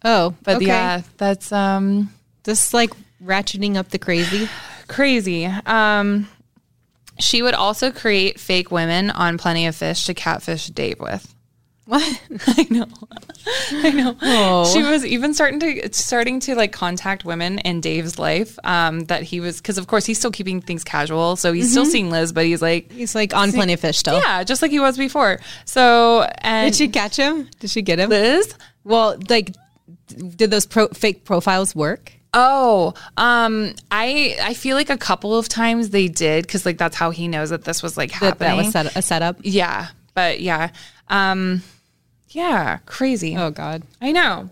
[0.08, 0.66] Oh, but okay.
[0.66, 2.10] yeah, that's um,
[2.42, 2.90] just like
[3.22, 4.48] ratcheting up the crazy.
[4.88, 5.44] crazy.
[5.44, 6.28] Um,
[7.20, 11.34] she would also create fake women on Plenty of Fish to catfish Dave with.
[11.88, 12.20] What?
[12.46, 12.86] I know.
[13.72, 14.14] I know.
[14.20, 14.70] Oh.
[14.74, 18.58] She was even starting to starting to like contact women in Dave's life.
[18.62, 21.86] Um, that he was because of course he's still keeping things casual, so he's still
[21.86, 24.18] seeing Liz, but he's like, He's like on plenty of fish still.
[24.18, 25.40] yeah, just like he was before.
[25.64, 27.48] So and Did she catch him?
[27.58, 28.10] Did she get him?
[28.10, 28.54] Liz?
[28.84, 29.54] Well, like,
[30.08, 32.12] did those pro- fake profiles work?
[32.34, 36.96] Oh, um, I I feel like a couple of times they did because like that's
[36.96, 38.48] how he knows that this was like That, happening.
[38.48, 39.36] that was set, a setup.
[39.42, 40.70] yeah, but yeah,
[41.08, 41.62] um,
[42.28, 43.36] yeah, crazy.
[43.36, 43.82] Oh God.
[44.02, 44.50] I know.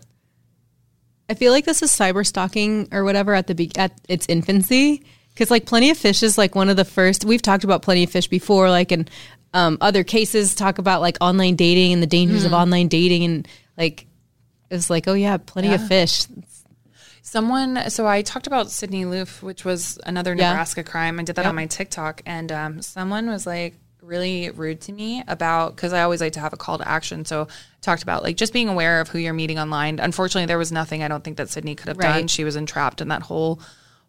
[1.28, 5.02] I feel like this is cyber stalking or whatever at the be- at its infancy
[5.34, 7.24] because like Plenty of Fish is like one of the first.
[7.24, 9.06] We've talked about Plenty of Fish before, like in
[9.52, 13.48] um, other cases, talk about like online dating and the dangers of online dating, and
[13.76, 14.06] like
[14.70, 16.26] it's like, oh yeah, Plenty of Fish.
[17.22, 20.50] Someone, so I talked about Sydney Loofe, which was another Yeah.
[20.50, 21.18] Nebraska crime.
[21.18, 21.48] I did that Yep.
[21.50, 26.02] on my TikTok, and um, someone was like really rude to me about because I
[26.02, 27.24] always like to have a call to action.
[27.24, 27.48] So
[27.82, 29.98] talked about like just being aware of who you're meeting online.
[29.98, 32.12] Unfortunately, there was nothing I don't think that Sydney could have Right.
[32.20, 32.28] done.
[32.28, 33.60] She was entrapped in that whole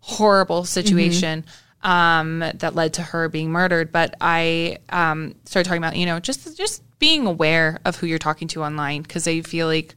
[0.01, 1.45] horrible situation.
[1.83, 3.91] Um, that led to her being murdered.
[3.91, 8.17] But I um, started talking about, you know, just just being aware of who you're
[8.19, 9.95] talking to online because I feel like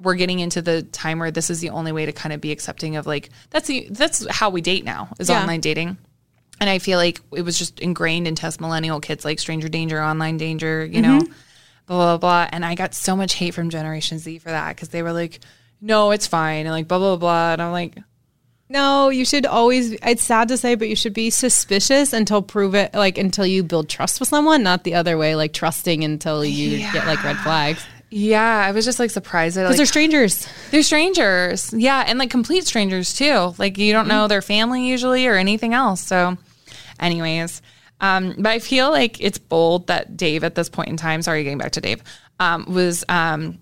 [0.00, 2.52] we're getting into the time where this is the only way to kind of be
[2.52, 5.40] accepting of like that's the that's how we date now is Yeah.
[5.40, 5.96] online dating
[6.60, 10.02] and i feel like it was just ingrained into us millennial kids like stranger danger
[10.02, 11.32] online danger you know mm-hmm.
[11.86, 14.88] blah blah blah and i got so much hate from generation z for that because
[14.88, 15.40] they were like
[15.80, 17.96] no it's fine and like blah blah blah and i'm like
[18.70, 19.92] No, you should always.
[20.02, 22.94] It's sad to say, but you should be suspicious until prove it.
[22.94, 25.36] Like until you build trust with someone, not the other way.
[25.36, 27.84] Like trusting until you get like red flags
[28.16, 30.48] yeah i was just like surprised because like, they're strangers.
[30.70, 31.72] They're strangers.
[31.72, 32.04] Yeah.
[32.06, 33.54] And like complete strangers too.
[33.58, 36.00] Like you don't know their family usually or anything else.
[36.00, 36.36] So,
[37.00, 37.62] anyways,
[38.00, 41.44] um, but I feel like it's bold that Dave at this point in time, sorry,
[41.44, 42.02] getting back to Dave,
[42.40, 43.58] um, was um,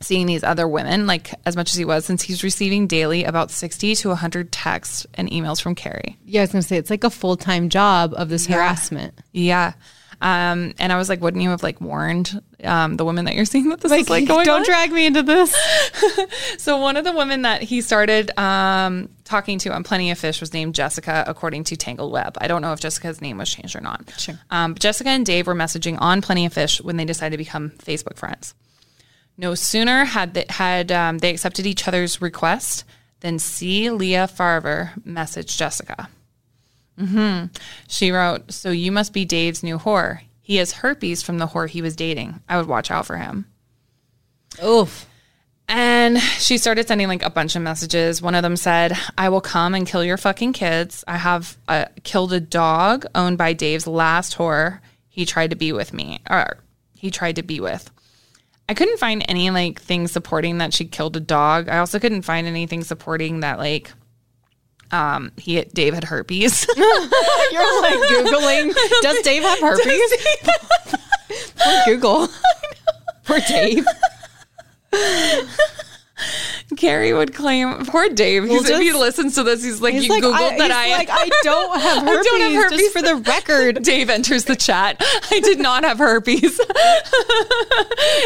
[0.00, 3.50] seeing these other women like as much as he was since he's receiving daily about
[3.50, 6.18] 60 to 100 texts and emails from Cari.
[6.24, 9.14] Yeah, I was gonna say it's like a full time job of this harassment.
[9.32, 9.72] Yeah.
[10.22, 13.44] Um, and I was like, wouldn't you have like warned um, the woman that you're
[13.44, 14.64] seeing that this is like going don't on?
[14.64, 15.54] drag me into this.
[16.58, 20.40] So one of the women that he started um, talking to on Plenty of Fish
[20.40, 22.38] was named Jessica, according to Tangled Web.
[22.40, 24.12] I don't know if Jessica's name was changed or not.
[24.16, 24.38] Sure.
[24.50, 27.38] Um, but Jessica and Dave were messaging on Plenty of Fish when they decided to
[27.38, 28.54] become Facebook friends.
[29.36, 32.84] No sooner had they, had um, they accepted each other's request
[33.20, 33.90] than C.
[33.90, 36.08] Leah Farver messaged Jessica.
[36.98, 37.44] Hmm
[37.88, 40.20] She wrote, "So you must be Dave's new whore.
[40.40, 42.40] He has herpes from the whore he was dating.
[42.48, 43.46] I would watch out for him."
[44.62, 45.06] Oof.
[45.68, 48.20] And she started sending like a bunch of messages.
[48.20, 51.02] One of them said, I will come and kill your fucking kids.
[51.08, 54.80] I have uh, killed a dog owned by Dave's last whore.
[55.08, 56.58] He tried to be with me, or
[56.94, 57.90] he tried to be with.
[58.68, 61.68] I couldn't find any like things supporting that she killed a dog.
[61.68, 63.92] I also couldn't find anything supporting that like
[64.92, 66.66] um he Dave had herpes.
[66.76, 68.74] You're like Googling.
[69.02, 70.12] Does Dave have herpes?
[71.56, 72.28] Poor Google.
[73.24, 73.86] Poor Dave.
[76.76, 78.44] Cari would claim poor Dave.
[78.44, 80.70] He's, Well, if he listens to this, he's like, He's you like, googled I, that
[80.70, 82.26] I like, I don't have I herpes.
[82.26, 82.78] don't have herpes.
[82.78, 83.82] Just for the record.
[83.82, 84.96] Dave enters the chat.
[85.30, 86.60] I did not have herpes.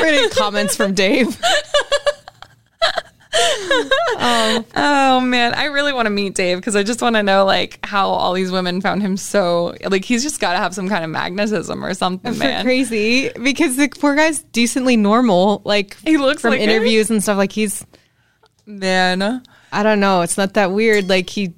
[0.00, 1.38] We're comments from Dave.
[4.76, 7.78] oh man, I really want to meet Dave because I just want to know like
[7.84, 11.04] how all these women found him so like he's just got to have some kind
[11.04, 12.64] of magnetism or something, man.
[12.64, 15.62] crazy because the poor guy's decently normal.
[15.64, 16.68] Like He looks from like it.
[16.68, 17.36] interviews and stuff.
[17.36, 17.84] Like he's
[18.68, 20.22] Man, I don't know.
[20.22, 21.08] It's not that weird.
[21.08, 21.54] Like he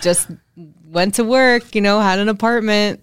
[0.00, 0.28] just
[0.86, 1.74] went to work.
[1.74, 3.00] You know, had an apartment,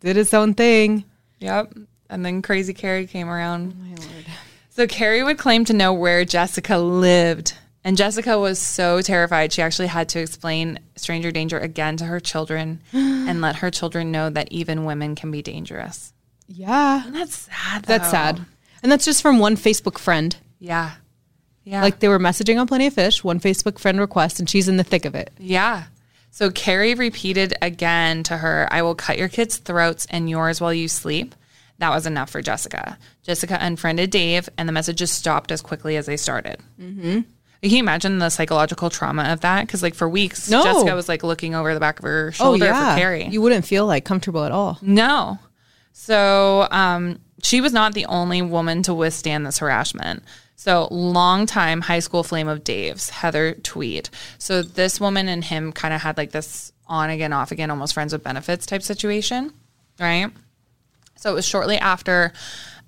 [0.00, 1.04] did his own thing.
[1.38, 1.72] yep.
[2.08, 3.74] And then Crazy Cari came around.
[3.98, 4.04] Oh
[4.74, 7.52] So Cari would claim to know where Jessica lived.
[7.84, 12.20] And Jessica was so terrified, she actually had to explain stranger danger again to her
[12.20, 16.12] children and let her children know that even women can be dangerous.
[16.48, 17.84] Yeah, That's sad.
[17.84, 18.10] that's though.
[18.12, 18.46] sad.
[18.82, 20.34] And that's just from one Facebook friend.
[20.58, 20.92] Yeah.
[21.64, 21.82] Yeah.
[21.82, 24.78] Like they were messaging on Plenty of Fish, one Facebook friend request, and she's in
[24.78, 25.30] the thick of it.
[25.38, 25.84] Yeah.
[26.30, 30.72] So Cari repeated again to her, I will cut your kids' throats and yours while
[30.72, 31.34] you sleep.
[31.82, 32.96] That was enough for Jessica.
[33.24, 36.60] Jessica unfriended Dave, and the messages stopped as quickly as they started.
[36.80, 37.22] Mm-hmm.
[37.62, 39.66] Can you imagine the psychological trauma of that?
[39.66, 40.62] Because, like, for weeks, No.
[40.62, 43.26] Jessica was like looking over the back of her shoulder for Cari.
[43.26, 44.78] You wouldn't feel like comfortable at all.
[44.80, 45.40] No.
[45.92, 50.22] So um, she was not the only woman to withstand this harassment.
[50.54, 54.08] So longtime high school flame of Dave's, Heather Tweed.
[54.38, 57.94] So this woman and him kind of had like this on again, off again, almost
[57.94, 59.52] friends with benefits type situation,
[59.98, 60.30] right?
[61.22, 62.32] So it was shortly after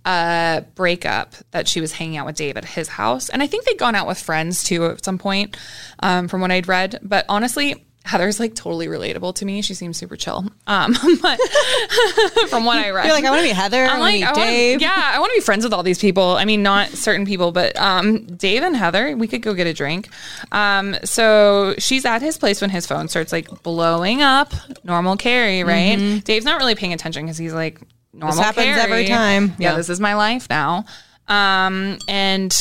[0.04, 3.28] a breakup that she was hanging out with Dave at his house.
[3.28, 5.56] And I think they'd gone out with friends too at some point,
[6.00, 6.98] um, from what I'd read.
[7.00, 9.62] But honestly, Heather's like totally relatable to me.
[9.62, 10.44] She seems super chill.
[10.66, 11.40] Um, but
[12.48, 13.84] from what I read, You're like, I want to be Heather.
[13.84, 14.80] I I'm want like, to I be wanna, Dave.
[14.82, 16.36] yeah, I want to be friends with all these people.
[16.36, 19.72] I mean, not certain people, but um, Dave and Heather, we could go get a
[19.72, 20.08] drink.
[20.52, 24.52] Um, so she's at his place when his phone starts like blowing up.
[24.82, 26.20] Normal Cari, right?
[26.24, 27.80] Dave's not really paying attention because he's like,
[28.14, 28.42] normal Mm-hmm.
[28.44, 29.48] happens every time.
[29.58, 29.76] Yeah, Yeah.
[29.76, 30.84] this is my life now.
[31.28, 32.54] Um, and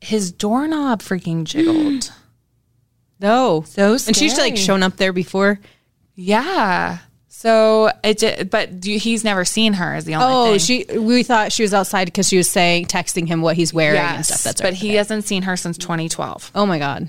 [0.00, 2.12] his doorknob freaking jiggled.
[3.20, 3.64] No.
[3.66, 5.60] So And she's like shown up there before.
[6.14, 6.98] Yeah.
[7.28, 9.94] So it, did, but he's never seen her.
[9.96, 10.86] Is the only Oh, thing.
[10.86, 10.98] she.
[10.98, 14.24] We thought she was outside because she was saying, texting him what he's wearing and
[14.24, 14.42] stuff.
[14.42, 14.74] That's but right.
[14.74, 16.50] he hasn't seen her since 2012.
[16.54, 17.08] Oh my god.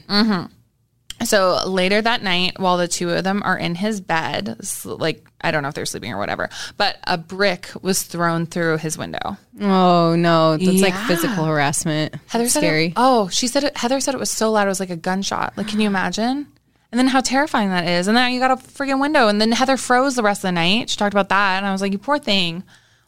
[1.24, 5.51] So later that night, while the two of them are in his bed, like I
[5.51, 9.38] don't know if they're sleeping or whatever, but a brick was thrown through his window.
[9.59, 12.15] Oh no, that's like physical harassment.
[12.28, 12.86] Heather That's said, scary.
[12.88, 14.95] It, oh, she said it, Heather said it was so loud, it was like a
[14.95, 15.57] gunshot.
[15.57, 16.47] Like, can you imagine?
[16.91, 18.07] And then how terrifying that is.
[18.07, 19.30] And then you got a freaking window.
[19.30, 20.89] And then Heather froze the rest of the night.
[20.89, 22.63] She talked about that, and I was like, you poor thing.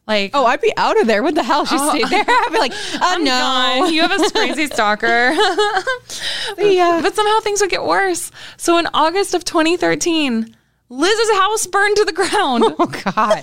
[0.06, 1.24] Like, Oh, I'd be out of there.
[1.24, 1.66] What the hell?
[1.66, 2.26] She stayed there.
[2.28, 3.32] I'd be like, oh I'm no.
[3.80, 3.93] gone.
[3.93, 5.34] You have a crazy stalker.
[6.58, 6.99] Yeah.
[7.01, 8.32] But somehow things would get worse.
[8.58, 10.56] So in August of 2013,
[10.89, 12.64] Liz's house burned to the ground.
[12.80, 13.41] Oh god.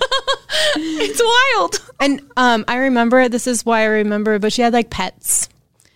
[0.75, 1.21] it's
[1.57, 1.93] wild.
[1.99, 4.39] and um, I remember this is why I remember.
[4.39, 5.49] But she had like pets.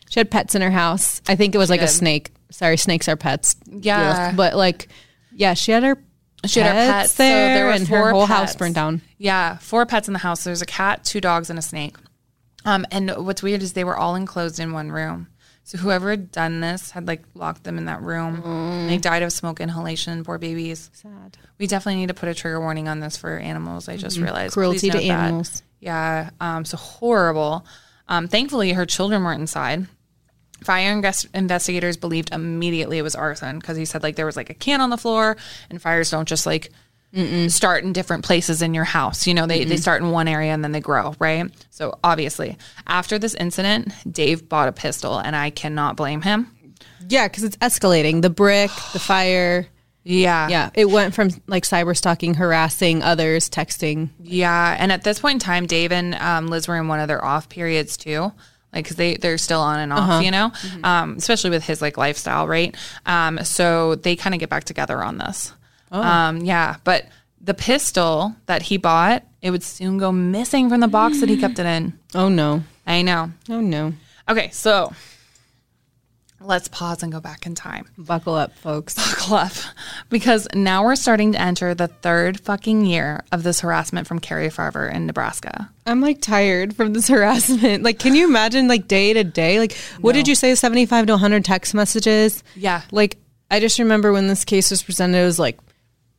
[0.10, 1.22] She had pets in her house.
[1.28, 2.32] I think it was like a snake.
[2.50, 3.56] Sorry, snakes are pets.
[3.70, 4.34] Yeah.
[4.36, 4.88] But like,
[5.34, 5.98] yeah, she had her.
[6.48, 7.12] She had her pets.
[7.14, 8.38] So there, there were and her whole pets.
[8.40, 9.02] house burned down.
[9.18, 10.44] Yeah, four pets in the house.
[10.44, 11.96] There's a cat, two dogs, and a snake.
[12.66, 15.28] Um, and what's weird is they were all enclosed in one room.
[15.64, 18.42] So whoever had done this had like locked them in that room.
[18.44, 20.24] And They died of smoke inhalation.
[20.24, 20.92] Poor babies.
[20.94, 21.38] Sad.
[21.58, 23.90] We definitely need to put a trigger warning on this for animals.
[23.90, 24.60] I just realized Mm-hmm.
[24.60, 25.04] Cruelty to that.
[25.04, 25.64] animals.
[25.80, 26.30] Yeah.
[26.40, 27.66] Um, so horrible.
[28.08, 29.88] Um, thankfully, her children weren't inside.
[30.64, 34.50] Fire inves- investigators believed immediately it was arson because he said like there was like
[34.50, 35.38] a can on the floor,
[35.70, 36.72] and fires don't just like
[37.48, 39.26] start in different places in your house.
[39.26, 41.50] You know, they, they start in one area and then they grow, right?
[41.70, 46.52] So obviously, after this incident, Dave bought a pistol, and I cannot blame him.
[47.08, 48.22] Yeah, because it's escalating.
[48.22, 49.68] The brick, the fire.
[50.04, 50.50] Yeah.
[50.50, 54.10] Yeah, it went from like cyber stalking, harassing others, texting.
[54.20, 57.08] Yeah, and at this point in time, Dave and um, Liz were in one of
[57.08, 58.32] their off periods too,
[58.76, 60.52] like because they they're still on and off, you know,
[60.84, 62.76] um, especially with his like lifestyle, right?
[63.06, 65.54] Um, so they kind of get back together on this.
[65.92, 67.08] Um, yeah, but
[67.40, 71.38] the pistol that he bought, it would soon go missing from the box that he
[71.38, 71.98] kept it in.
[72.14, 72.64] Oh no.
[72.86, 73.32] I know.
[73.50, 73.94] Oh no.
[74.30, 74.94] Okay, so
[76.46, 77.88] let's pause and go back in time.
[77.98, 78.94] Buckle up, folks.
[78.96, 79.52] buckle up
[80.10, 84.50] because now we're starting to enter the third fucking year of this harassment from Cari
[84.50, 85.70] Farver in Nebraska.
[85.86, 87.84] I'm like tired from this harassment.
[87.84, 89.60] Like, can you imagine like day to day?
[89.60, 90.56] Like, what did you say?
[90.56, 92.44] 75 to 100 text messages?
[92.56, 92.82] Yeah.
[92.92, 93.18] Like,
[93.52, 95.60] I just remember when this case was presented, it was like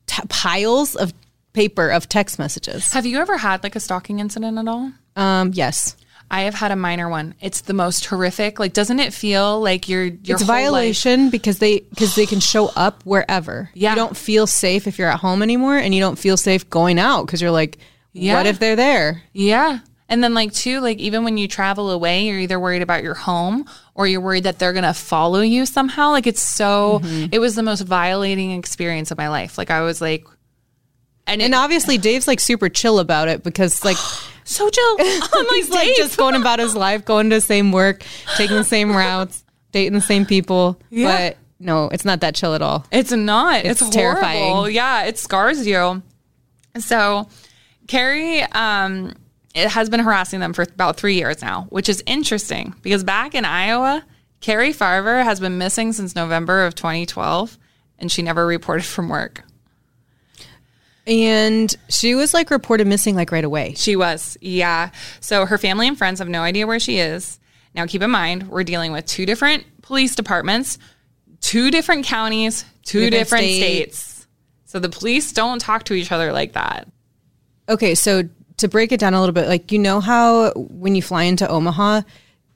[0.06, 1.12] t- piles of
[1.52, 2.92] paper of text messages.
[2.92, 4.92] Have you ever had like a stalking incident at all?
[5.16, 5.96] Um, yes.
[6.30, 7.34] I have had a minor one.
[7.40, 8.58] It's the most horrific.
[8.58, 12.26] Like, doesn't it feel like you're your it's whole life- violation because they because they
[12.26, 13.70] can show up wherever.
[13.74, 13.90] Yeah.
[13.90, 16.98] You don't feel safe if you're at home anymore, and you don't feel safe going
[16.98, 17.78] out because you're like,
[18.12, 18.34] Yeah.
[18.34, 19.22] what if they're there?
[19.32, 19.80] Yeah.
[20.08, 23.14] And then like too, like even when you travel away, you're either worried about your
[23.14, 23.64] home
[23.94, 26.10] or you're worried that they're gonna follow you somehow.
[26.10, 27.26] Like it's so mm-hmm.
[27.32, 29.58] it was the most violating experience of my life.
[29.58, 30.24] Like I was like
[31.28, 33.96] and, And it, obviously, Dave's like super chill about it because like
[34.46, 34.96] so chill.
[35.00, 38.02] I'm he's like, like just going about his life, going to the same work,
[38.36, 40.80] taking the same routes, dating the same people.
[40.90, 41.30] Yeah.
[41.30, 42.86] But no, it's not that chill at all.
[42.90, 43.64] It's not.
[43.64, 44.52] It's, It's terrifying.
[44.52, 44.74] terrifying.
[44.74, 46.02] Yeah, it scars you.
[46.78, 47.28] So,
[47.88, 49.14] Cari, um,
[49.54, 53.34] it has been harassing them for about three years now, which is interesting because back
[53.34, 54.04] in Iowa,
[54.40, 57.58] Cari Farver has been missing since November of 2012,
[57.98, 59.42] and she never reported from work.
[61.06, 63.74] And she was like reported missing like right away.
[63.76, 64.90] She was, yeah.
[65.20, 67.38] So her family and friends have no idea where she is.
[67.74, 70.78] Now, keep in mind, we're dealing with two different police departments,
[71.40, 73.98] two different counties, two, Different different, states.
[73.98, 74.26] states.
[74.64, 76.88] So the police don't talk to each other like that.
[77.68, 78.22] Okay, so
[78.56, 81.48] to break it down a little bit, like you know how when you fly into
[81.48, 82.02] Omaha,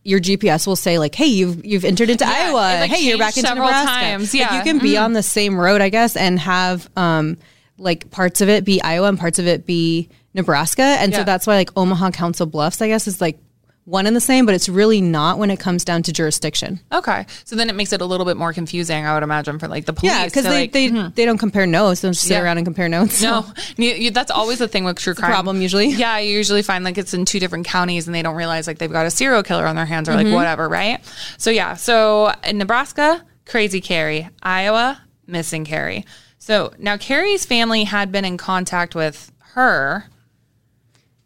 [0.03, 2.80] your GPS will say like, "Hey, you've you've entered into Yeah, Iowa.
[2.80, 4.34] like, hey, you're back into Nebraska." times.
[4.34, 4.46] Yeah.
[4.48, 4.57] Mm-hmm.
[4.57, 7.36] you can be on the same road, I guess, and have um
[7.81, 11.47] like parts of it be Iowa and parts of it be Nebraska, and so that's
[11.47, 13.39] why like Omaha Council Bluffs, I guess, is like
[13.85, 16.78] one and the same, but it's really not when it comes down to jurisdiction.
[16.93, 17.26] Okay.
[17.45, 19.87] So then it makes it a little bit more confusing, I would imagine, for like
[19.87, 20.12] the police.
[20.12, 22.01] Yeah, because they like, they, they don't compare notes.
[22.03, 22.43] They don't just sit Yeah.
[22.43, 23.20] around and compare notes.
[23.20, 23.45] No,
[23.76, 25.33] you, you- that's always the thing with true crime.
[25.33, 25.89] problem usually.
[25.89, 28.78] Yeah, you usually find like it's in two different counties and they don't realize like
[28.78, 30.37] they've got a serial killer on their hands or like Mm-hmm.
[30.37, 31.01] whatever, right?
[31.39, 36.05] So yeah, so in Nebraska, crazy Cari, Iowa, missing Cari.
[36.41, 40.07] So now Cari's family had been in contact with her.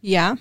[0.01, 0.37] Yeah.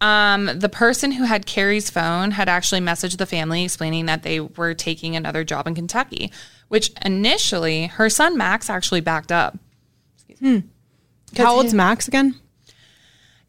[0.00, 4.38] Um, the person who had Cari's phone had actually messaged the family explaining that they
[4.40, 6.30] were taking another job in Kentucky,
[6.68, 9.58] which initially her son Max actually backed up.
[11.36, 12.38] How old's Max again?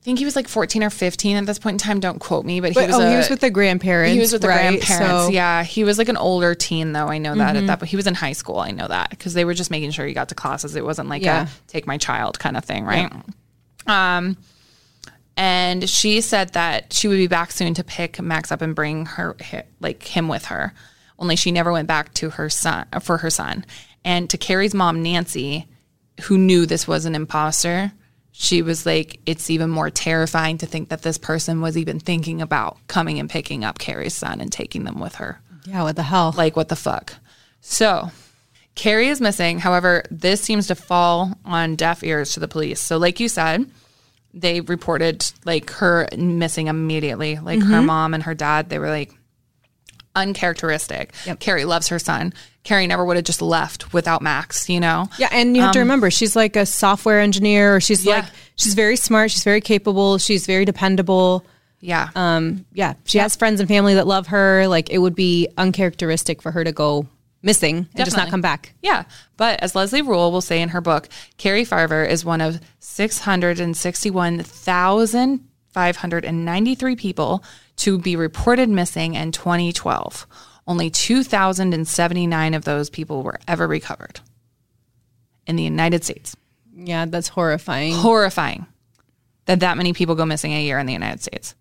[0.04, 2.02] I think he was like 14 or 15 at this point in time.
[2.02, 4.14] Don't quote me, but he But, was oh, a, he was with the grandparents.
[4.14, 4.58] he was with the right?
[4.82, 4.88] grandparents.
[4.88, 5.34] So- Mm-hmm.
[5.34, 7.08] Yeah, he was like an older teen though.
[7.08, 8.60] I know that at that, but he was in high school.
[8.60, 10.76] I know that because they were just making sure he got to classes.
[10.76, 11.44] It wasn't like Yeah.
[11.48, 13.10] a take my child kind of thing, right?
[13.88, 14.36] Um,
[15.38, 19.06] and she said that she would be back soon to pick Max up and bring
[19.06, 19.36] her
[19.80, 20.74] like him with her.
[21.18, 23.66] Only she never went back to her son for her son.
[24.04, 25.66] And to Cari's mom, Nancy,
[26.24, 27.94] who knew this was an imposter,
[28.36, 32.42] she was like, it's even more terrifying to think that this person was even thinking
[32.42, 35.40] about coming and picking up Cari's son and taking them with her.
[35.66, 36.34] Yeah, what the hell?
[36.36, 37.14] Like, what the fuck?
[37.62, 38.12] So,
[38.76, 39.60] Cari is missing.
[39.60, 42.80] However, this seems to fall on deaf ears to the police.
[42.82, 43.70] So, like you said,
[44.34, 47.38] they reported like her missing immediately.
[47.38, 47.86] Like her Mm-hmm.
[47.86, 49.14] mom and her dad, they were like
[50.16, 51.14] uncharacteristic.
[51.40, 52.34] Cari loves her son.
[52.64, 55.10] Cari never would have just left without Max, you know?
[55.20, 58.20] Yeah, and you have to remember she's like a software engineer or she's Um, Yeah.
[58.22, 61.44] like she's very smart, she's very capable, she's very dependable.
[61.82, 62.10] Yeah.
[62.16, 64.68] Um yeah, she has friends and family that love her.
[64.68, 67.06] Like it would be uncharacteristic for her to go
[67.42, 68.72] missing and just not come back.
[68.82, 69.04] Yeah.
[69.36, 72.62] But as Leslie Rule will say in her book, Cari Farver is one of
[75.76, 77.44] 661,593 people
[77.78, 80.28] to be reported missing in 2012.
[80.66, 84.22] Only 2,079 of those people were ever recovered
[85.46, 86.36] in the United States.
[86.76, 87.94] Yeah, that's horrifying.
[87.94, 88.66] Horrifying
[89.46, 91.56] that that many people go missing a year in the United States.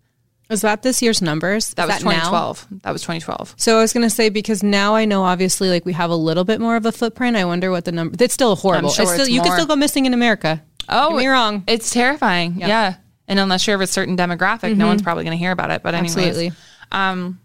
[0.49, 1.73] Is that this year's numbers?
[1.75, 2.11] That was now?
[2.11, 2.67] 2012.
[2.83, 3.55] That was 2012.
[3.57, 6.15] So I was going to say because now I know obviously like we have a
[6.15, 7.37] little bit more of a footprint.
[7.37, 8.15] I wonder what the number.
[8.21, 8.89] It's still horrible.
[8.89, 10.61] sure still, it's you can still go missing in America.
[10.89, 11.63] Oh, Get me wrong.
[11.67, 12.59] It's terrifying.
[12.59, 12.95] Yeah.
[13.27, 15.81] And unless you're of a certain demographic, no one's probably going to hear about it.
[15.81, 16.51] But anyways, Absolutely.
[16.91, 17.39] um,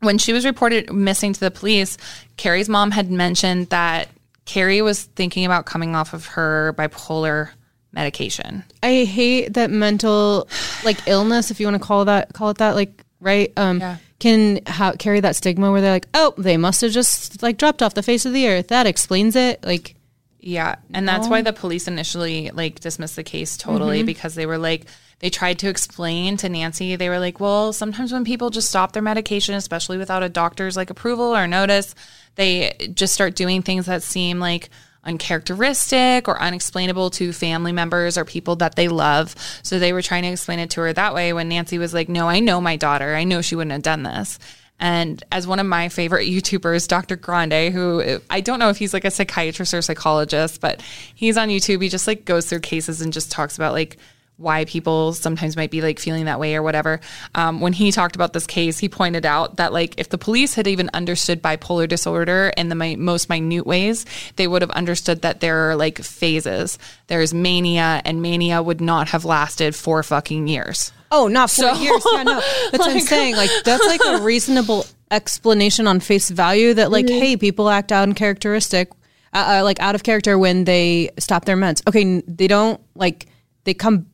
[0.00, 1.96] when she was reported missing to the police,
[2.36, 4.08] Cari's mom had mentioned that
[4.44, 7.50] Cari was thinking about coming off of her bipolar
[7.92, 8.62] medication.
[8.82, 10.48] I hate that mental
[10.84, 13.96] like illness, if you want to call that call it that, like right, um, Yeah.
[14.18, 17.82] can ha- carry that stigma where they're like, oh, they must have just like dropped
[17.82, 18.68] off the face of the earth.
[18.68, 19.64] That explains it.
[19.64, 19.94] Like,
[20.40, 24.58] Yeah, and that's why the police initially like dismissed the case totally because they were
[24.58, 24.86] like
[25.20, 26.96] they tried to explain to Nancy.
[26.96, 30.76] They were like, "Well, sometimes when people just stop their medication, especially without a doctor's
[30.76, 31.94] like approval or notice,
[32.34, 34.68] they just start doing things that seem like
[35.04, 40.24] uncharacteristic or unexplainable to family members or people that they love." So they were trying
[40.24, 42.76] to explain it to her that way when Nancy was like, "No, I know my
[42.76, 43.14] daughter.
[43.14, 44.38] I know she wouldn't have done this."
[44.78, 47.16] And as one of my favorite YouTubers, Dr.
[47.16, 50.82] Grande, who I don't know if he's like a psychiatrist or psychologist, but
[51.14, 51.82] he's on YouTube.
[51.82, 53.96] He just like goes through cases and just talks about like
[54.38, 57.00] why people sometimes might be like feeling that way or whatever.
[57.34, 60.54] Um, when he talked about this case, he pointed out that like if the police
[60.54, 64.04] had even understood bipolar disorder in the mi- most minute ways,
[64.36, 66.78] they would have understood that there are like phases.
[67.06, 70.92] There's mania, and mania would not have lasted four fucking years.
[71.10, 72.04] oh, not four So- years.
[72.12, 72.34] Yeah, no,
[72.72, 73.36] that's what I'm Like- saying.
[73.36, 78.06] Like, that's like a reasonable explanation on face value that like, hey, people act out
[78.08, 78.90] in characteristic,
[79.32, 81.80] uh, uh, like out of character when they stop their meds.
[81.88, 83.26] Okay, they don't like
[83.64, 84.06] they come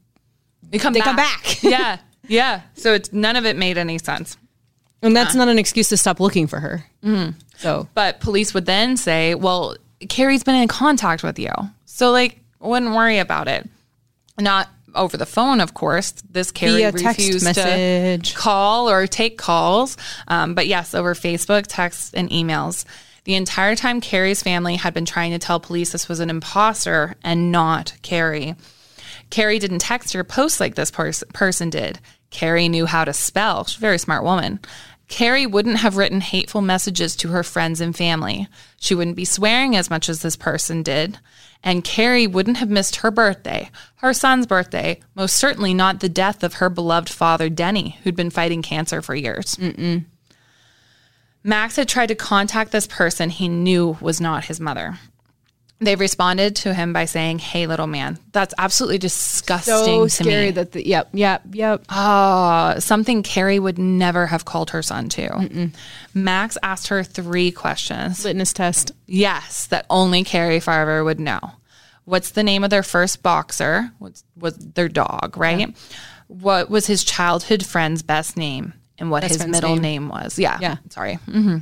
[0.72, 1.06] They come They back.
[1.06, 1.62] come back.
[1.62, 1.98] yeah.
[2.26, 2.62] Yeah.
[2.74, 4.36] So it's none of it made any sense.
[5.02, 6.84] And that's not an excuse to stop looking for her.
[7.58, 9.76] So But police would then say, well,
[10.08, 11.50] Cari's been in contact with you.
[11.84, 13.68] So, like, wouldn't worry about it.
[14.40, 16.12] Not over the phone, of course.
[16.30, 18.30] This Cari refused message.
[18.30, 19.96] to call or take calls.
[20.28, 22.84] Um, but yes, over Facebook, texts, and emails.
[23.24, 27.14] The entire time, Cari's family had been trying to tell police this was an imposter
[27.22, 28.54] and not Carrie.
[29.32, 31.98] Cari didn't text or post like this pers- person did.
[32.30, 33.64] Cari knew how to spell.
[33.64, 34.60] She's a very smart woman.
[35.08, 38.46] Cari wouldn't have written hateful messages to her friends and family.
[38.78, 41.18] She wouldn't be swearing as much as this person did.
[41.64, 46.42] And Cari wouldn't have missed her birthday, her son's birthday, most certainly not the death
[46.42, 49.56] of her beloved father, Denny, who'd been fighting cancer for years.
[51.42, 54.98] Max had tried to contact this person he knew was not his mother.
[55.82, 58.18] They responded to him by saying, Hey, little man.
[58.32, 60.50] That's absolutely disgusting so to scary me.
[60.52, 61.84] that the yep, yep, yep.
[61.88, 65.70] Oh, something Cari would never have called her son to.
[66.14, 68.24] Max asked her three questions.
[68.24, 68.92] Litmus test.
[69.06, 71.40] Yes, that only Cari Farver would know.
[72.04, 73.90] What's the name of their first boxer?
[73.98, 75.74] What's was their dog, right?
[76.28, 79.82] What was his childhood friend's best name and what his middle name.
[79.82, 80.08] name.
[80.08, 80.38] was?
[80.38, 80.58] Yeah.
[80.60, 80.76] Yeah.
[80.90, 81.14] Sorry.
[81.26, 81.58] hmm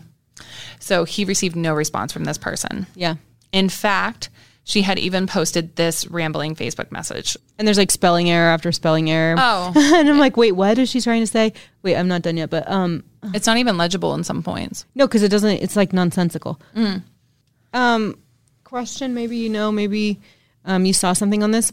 [0.79, 2.87] So he received no response from this person.
[2.95, 3.17] Yeah.
[3.53, 4.31] In fact,
[4.65, 7.37] she had even posted this rambling Facebook message.
[7.59, 9.35] And there's like spelling error after spelling error.
[9.39, 9.73] Oh.
[9.97, 11.53] and I'm like, wait, what is she trying to say?
[11.83, 12.51] Wait, I'm not done yet.
[12.51, 14.87] But um, It's not even legible in some points.
[14.95, 15.51] no, because it doesn't.
[15.63, 16.61] It's like nonsensical.
[17.73, 18.19] Um,
[18.65, 19.15] question.
[19.15, 19.71] Maybe you know.
[19.73, 20.21] Maybe
[20.65, 21.73] um, you saw something on this.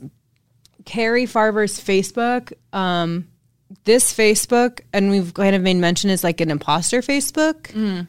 [0.85, 2.53] Cari Farver's Facebook.
[2.73, 3.27] Um,
[3.83, 8.07] this Facebook, and we've kind of made mention is like an imposter Facebook.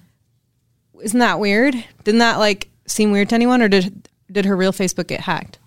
[1.02, 1.74] Isn't that weird?
[2.04, 5.58] Didn't that like seem weird to anyone, or did did her real Facebook get hacked?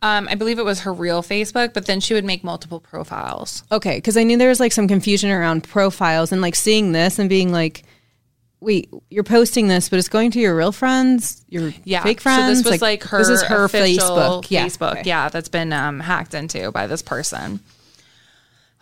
[0.00, 3.64] Um, I believe it was her real Facebook, but then she would make multiple profiles.
[3.72, 7.18] Okay, because I knew there was like some confusion around profiles and like seeing this
[7.18, 7.82] and being like,
[8.60, 12.58] wait, you're posting this, but it's going to your real friends, your Yeah, fake friends.
[12.58, 13.18] So this was like, her.
[13.18, 14.50] This is her official Facebook.
[14.50, 14.66] Yeah.
[14.66, 14.92] Facebook.
[14.92, 15.02] okay.
[15.04, 17.58] Yeah, that's been um, hacked into by this person.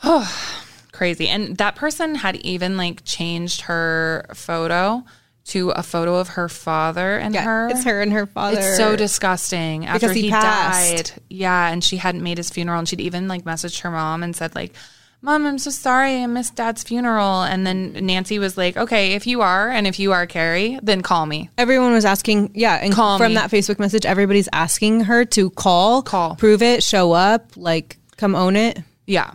[0.05, 0.31] Oh,
[0.93, 1.29] crazy!
[1.29, 5.03] And that person had even like changed her photo
[5.49, 7.69] to a photo of her father and Yeah, her.
[7.69, 8.59] It's her and her father.
[8.59, 9.87] It's so disgusting.
[9.87, 13.29] After Because he he, died, yeah, and she hadn't made his funeral, and she'd even
[13.29, 14.73] like messaged her mom and said like,
[15.23, 19.27] "Mom, I'm so sorry, I missed Dad's funeral." And then Nancy was like, "Okay, if
[19.27, 22.93] you are, and if you are Cari, then call me." Everyone was asking, yeah, and
[22.93, 23.35] Call from me.
[23.37, 26.35] that Facebook message, everybody's asking her to call, Call.
[26.37, 28.79] prove it, show up, like come own it.
[29.07, 29.31] Yeah.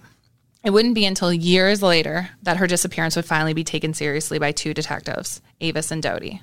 [0.64, 4.52] It wouldn't be until years later that her disappearance would finally be taken seriously by
[4.52, 6.42] two detectives, Avis and Doty.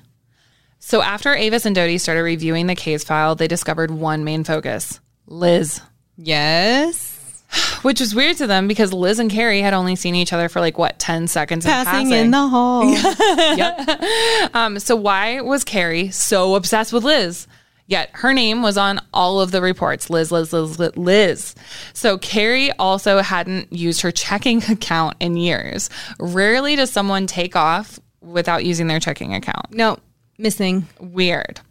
[0.79, 4.99] So after Avis and Doty started reviewing the case file, they discovered one main focus
[5.27, 5.81] Liz.
[6.17, 7.15] Yes,
[7.81, 10.59] Which was weird to them because Liz and Cari had only seen each other for
[10.59, 12.25] like what, 10 seconds in passing passing.
[12.25, 12.83] in the hall.
[14.53, 17.47] Um, so why was Cari so obsessed with Liz?
[17.89, 20.11] Yet her name was on all of the reports.
[20.11, 21.55] Liz, Liz, Liz, Liz, Liz.
[21.93, 25.89] So Cari also hadn't used her checking account in years.
[26.19, 29.73] Rarely does someone take off without using their checking account.
[29.73, 29.97] no,
[30.37, 30.87] missing.
[30.99, 31.61] Weird.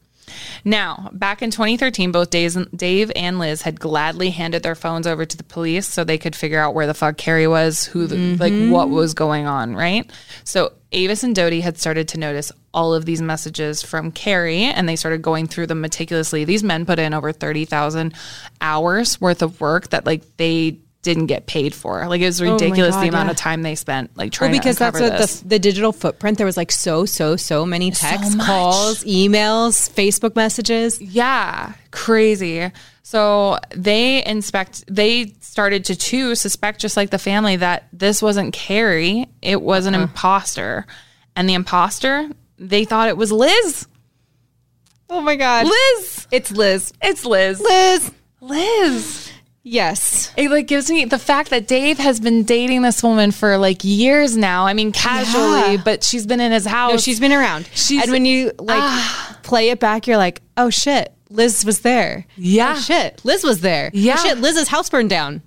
[0.64, 5.36] Now, back in 2013, both Dave and, Liz had gladly handed their phones over to
[5.36, 8.52] the police so they could figure out where the fuck Cari was, who, the, like,
[8.52, 8.70] mm-hmm.
[8.70, 10.10] what was going on, right?
[10.44, 14.88] So Avis and Doty had started to notice all of these messages from Cari, and
[14.88, 16.44] they started going through them meticulously.
[16.44, 18.14] These men put in over 30,000
[18.60, 20.78] hours worth of work that, like, they
[21.08, 22.06] didn't get paid for.
[22.06, 23.30] Like, it was oh ridiculous the God, amount yeah.
[23.30, 26.36] of time they spent, like, Well, trying because to that's what the, the digital footprint.
[26.36, 28.46] There was like so, so, so many texts, much.
[28.46, 31.00] calls, emails, Facebook messages.
[31.00, 32.70] Yeah, crazy.
[33.02, 38.52] So they inspect, they started to too suspect, just like the family, that this wasn't
[38.52, 40.02] Cari, it was an uh-huh.
[40.02, 40.84] imposter.
[41.34, 42.28] And the imposter,
[42.58, 43.86] they thought it was Liz.
[45.08, 45.66] Oh my God.
[45.66, 46.26] Liz.
[46.30, 46.92] It's Liz.
[47.00, 47.60] It's Liz.
[47.60, 48.12] Liz.
[48.42, 49.27] Liz.
[49.68, 50.32] Yes.
[50.36, 53.84] It like gives me the fact that Dave has been dating this woman for like
[53.84, 54.66] years now.
[54.66, 55.82] I mean, casually, Yeah.
[55.84, 56.92] but she's been in his house.
[56.92, 57.68] No, she's been around.
[57.74, 59.38] She's- and when you like ah.
[59.42, 62.24] play it back, you're like, oh shit, Liz was there.
[62.36, 62.76] Yeah.
[62.76, 63.90] Oh, shit, Liz was there.
[63.94, 64.16] Oh, yeah.
[64.18, 65.42] Oh, shit, Liz's house burned down.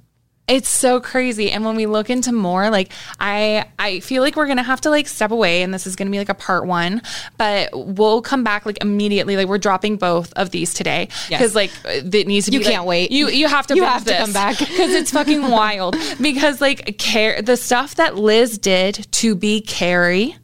[0.52, 1.49] It's so crazy.
[1.49, 4.89] And when we look into more, like I I feel like we're gonna have to
[4.89, 7.02] like step away and this is gonna be like a part one,
[7.38, 9.38] but we'll come back like immediately.
[9.38, 11.08] Like we're dropping both of these today.
[11.30, 11.39] Yes.
[11.39, 13.12] Because like it needs to You be like- can't wait.
[13.12, 14.58] You you have to You have to come back.
[14.72, 15.95] Because it's fucking wild.
[16.20, 20.36] Because like care the stuff that Liz did to be Cari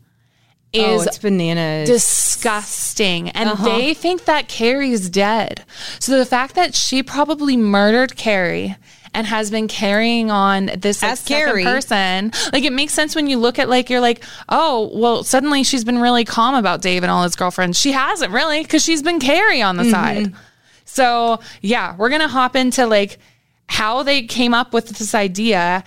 [0.75, 1.89] oh, is it's bananas.
[1.89, 3.29] disgusting.
[3.31, 3.65] And Uh-huh.
[3.77, 5.63] they think that Cari's dead.
[5.99, 8.75] So the fact that she probably murdered Cari
[9.17, 11.63] and has been carrying on this like, As second Cari.
[11.63, 15.63] person, like it makes sense when you look at like you're like, oh, well, suddenly
[15.63, 17.79] she's been really calm about Dave and all his girlfriends.
[17.79, 19.91] She hasn't really because she's been Carrie on the Mm-hmm.
[19.91, 20.33] side.
[20.85, 23.17] So yeah, we're gonna hop into like
[23.67, 25.83] how they came up with this idea.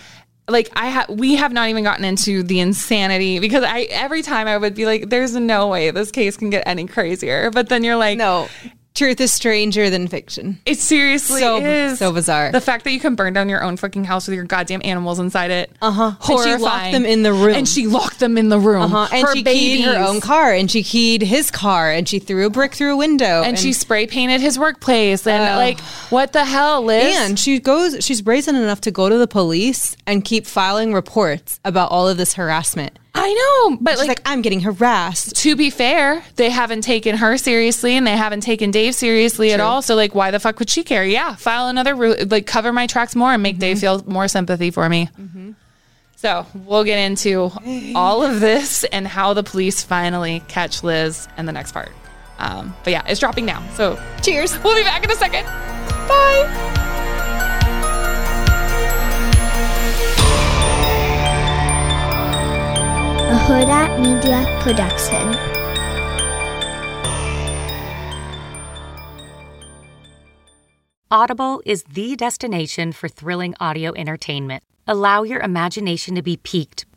[0.47, 4.47] Like I have, we have not even gotten into the insanity because I every time
[4.47, 7.83] I would be like, "There's no way this case can get any crazier." But then
[7.83, 8.49] you're like, no,
[9.01, 10.59] truth is stranger than fiction.
[10.65, 12.51] it seriously So- is so bizarre.
[12.51, 15.17] The fact that you can burn down your own fucking house with your goddamn animals
[15.19, 15.71] inside it.
[15.81, 16.11] Uh Uh-huh.
[16.29, 17.55] And she locked them in the room.
[17.55, 18.93] And she locked them in the room.
[18.93, 19.07] Uh-huh.
[19.11, 20.09] And Her she keyed her babies.
[20.09, 23.41] own car, and she keyed his car, and she threw a brick through a window,
[23.43, 25.25] And, she spray painted his workplace.
[25.27, 25.79] And like,
[26.09, 27.15] what the hell, Liz?
[27.17, 31.59] And she goes, she's brazen enough to go to the police and keep filing reports
[31.65, 32.97] about all of this harassment.
[33.13, 33.33] I
[33.69, 35.35] know, but She's like, like, I'm getting harassed.
[35.37, 39.59] to be fair, they haven't taken her seriously and they haven't taken Dave seriously at
[39.59, 39.81] all.
[39.81, 41.03] So like, why the fuck would she care?
[41.05, 41.93] Yeah, file another
[42.25, 45.09] like cover my tracks more and make Dave feel more sympathy for me.
[46.15, 47.51] So we'll get into
[47.95, 51.91] all of this and how the police finally catch Liz in the next part.
[52.37, 53.61] Um, but yeah, it's dropping now.
[53.73, 54.57] So Cheers.
[54.63, 55.45] we'll be back in a second.
[56.07, 56.97] Bye.
[63.31, 65.25] A Huda Media Production.
[71.09, 74.63] Audible is the destination for thrilling audio entertainment.
[74.85, 76.85] Allow your imagination to be piqued